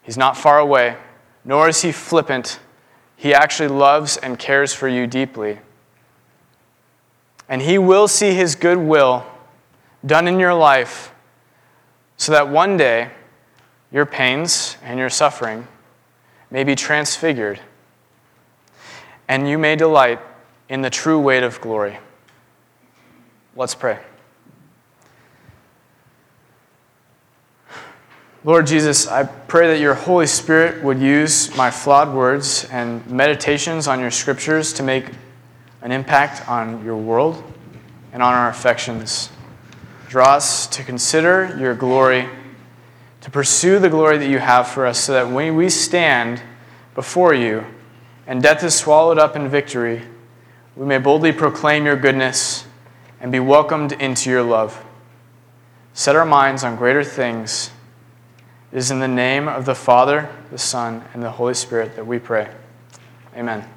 He's 0.04 0.18
not 0.18 0.38
far 0.38 0.58
away, 0.58 0.96
nor 1.44 1.68
is 1.68 1.82
He 1.82 1.92
flippant 1.92 2.62
he 3.18 3.34
actually 3.34 3.70
loves 3.70 4.16
and 4.18 4.38
cares 4.38 4.74
for 4.74 4.88
you 4.88 5.08
deeply. 5.08 5.58
And 7.50 7.62
He 7.62 7.80
will 7.80 8.08
see 8.08 8.34
His 8.34 8.56
good 8.56 8.78
will 8.78 9.26
done 10.06 10.28
in 10.28 10.40
your 10.40 10.54
life 10.54 11.12
so 12.16 12.32
that 12.32 12.48
one 12.48 12.78
day 12.78 13.10
your 13.92 14.06
pains 14.06 14.78
and 14.84 15.00
your 15.00 15.10
suffering 15.10 15.68
may 16.52 16.64
be 16.64 16.76
transfigured 16.76 17.60
and 19.28 19.50
you 19.50 19.58
may 19.58 19.76
delight 19.76 20.20
in 20.70 20.82
the 20.82 20.90
true 20.90 21.20
weight 21.20 21.44
of 21.44 21.60
glory. 21.60 21.98
Let's 23.56 23.74
pray. 23.74 24.00
Lord 28.48 28.66
Jesus, 28.66 29.08
I 29.10 29.26
pray 29.26 29.68
that 29.68 29.82
your 29.82 29.94
Holy 29.94 30.26
Spirit 30.26 30.82
would 30.82 31.00
use 31.00 31.54
my 31.58 31.70
flawed 31.70 32.14
words 32.14 32.64
and 32.72 33.06
meditations 33.12 33.90
on 33.90 34.00
your 34.00 34.10
scriptures 34.10 34.72
to 34.76 34.84
make 34.84 35.10
an 35.82 35.92
impact 35.92 36.48
on 36.48 36.82
your 36.86 36.96
world 36.96 37.44
and 38.14 38.24
on 38.24 38.34
our 38.34 38.48
affections. 38.48 39.32
Draw 40.08 40.36
us 40.36 40.66
to 40.68 40.84
consider 40.86 41.58
your 41.60 41.76
glory, 41.76 42.30
to 43.20 43.30
pursue 43.30 43.80
the 43.80 43.90
glory 43.90 44.18
that 44.18 44.30
you 44.30 44.40
have 44.40 44.70
for 44.70 44.86
us, 44.86 44.98
so 44.98 45.12
that 45.12 45.30
when 45.30 45.58
we 45.58 45.70
stand 45.70 46.42
before 46.96 47.34
you 47.34 47.66
and 48.28 48.42
death 48.42 48.64
is 48.64 48.74
swallowed 48.74 49.20
up 49.20 49.36
in 49.36 49.50
victory, 49.50 50.04
we 50.78 50.86
may 50.86 51.00
boldly 51.00 51.34
proclaim 51.34 51.86
your 51.86 51.98
goodness 51.98 52.66
and 53.20 53.30
be 53.30 53.42
welcomed 53.42 53.92
into 53.92 54.30
your 54.30 54.44
love. 54.44 54.86
Set 55.94 56.16
our 56.16 56.26
minds 56.26 56.64
on 56.64 56.78
greater 56.78 57.04
things 57.04 57.72
it 58.72 58.78
is 58.78 58.92
in 58.92 59.00
the 59.00 59.08
name 59.08 59.48
of 59.48 59.66
the 59.66 59.76
Father, 59.76 60.30
the 60.52 60.58
Son, 60.58 61.04
and 61.14 61.24
the 61.24 61.32
Holy 61.32 61.54
Spirit 61.54 61.96
that 61.96 62.06
we 62.06 62.20
pray. 62.20 62.50
Amen. 63.36 63.68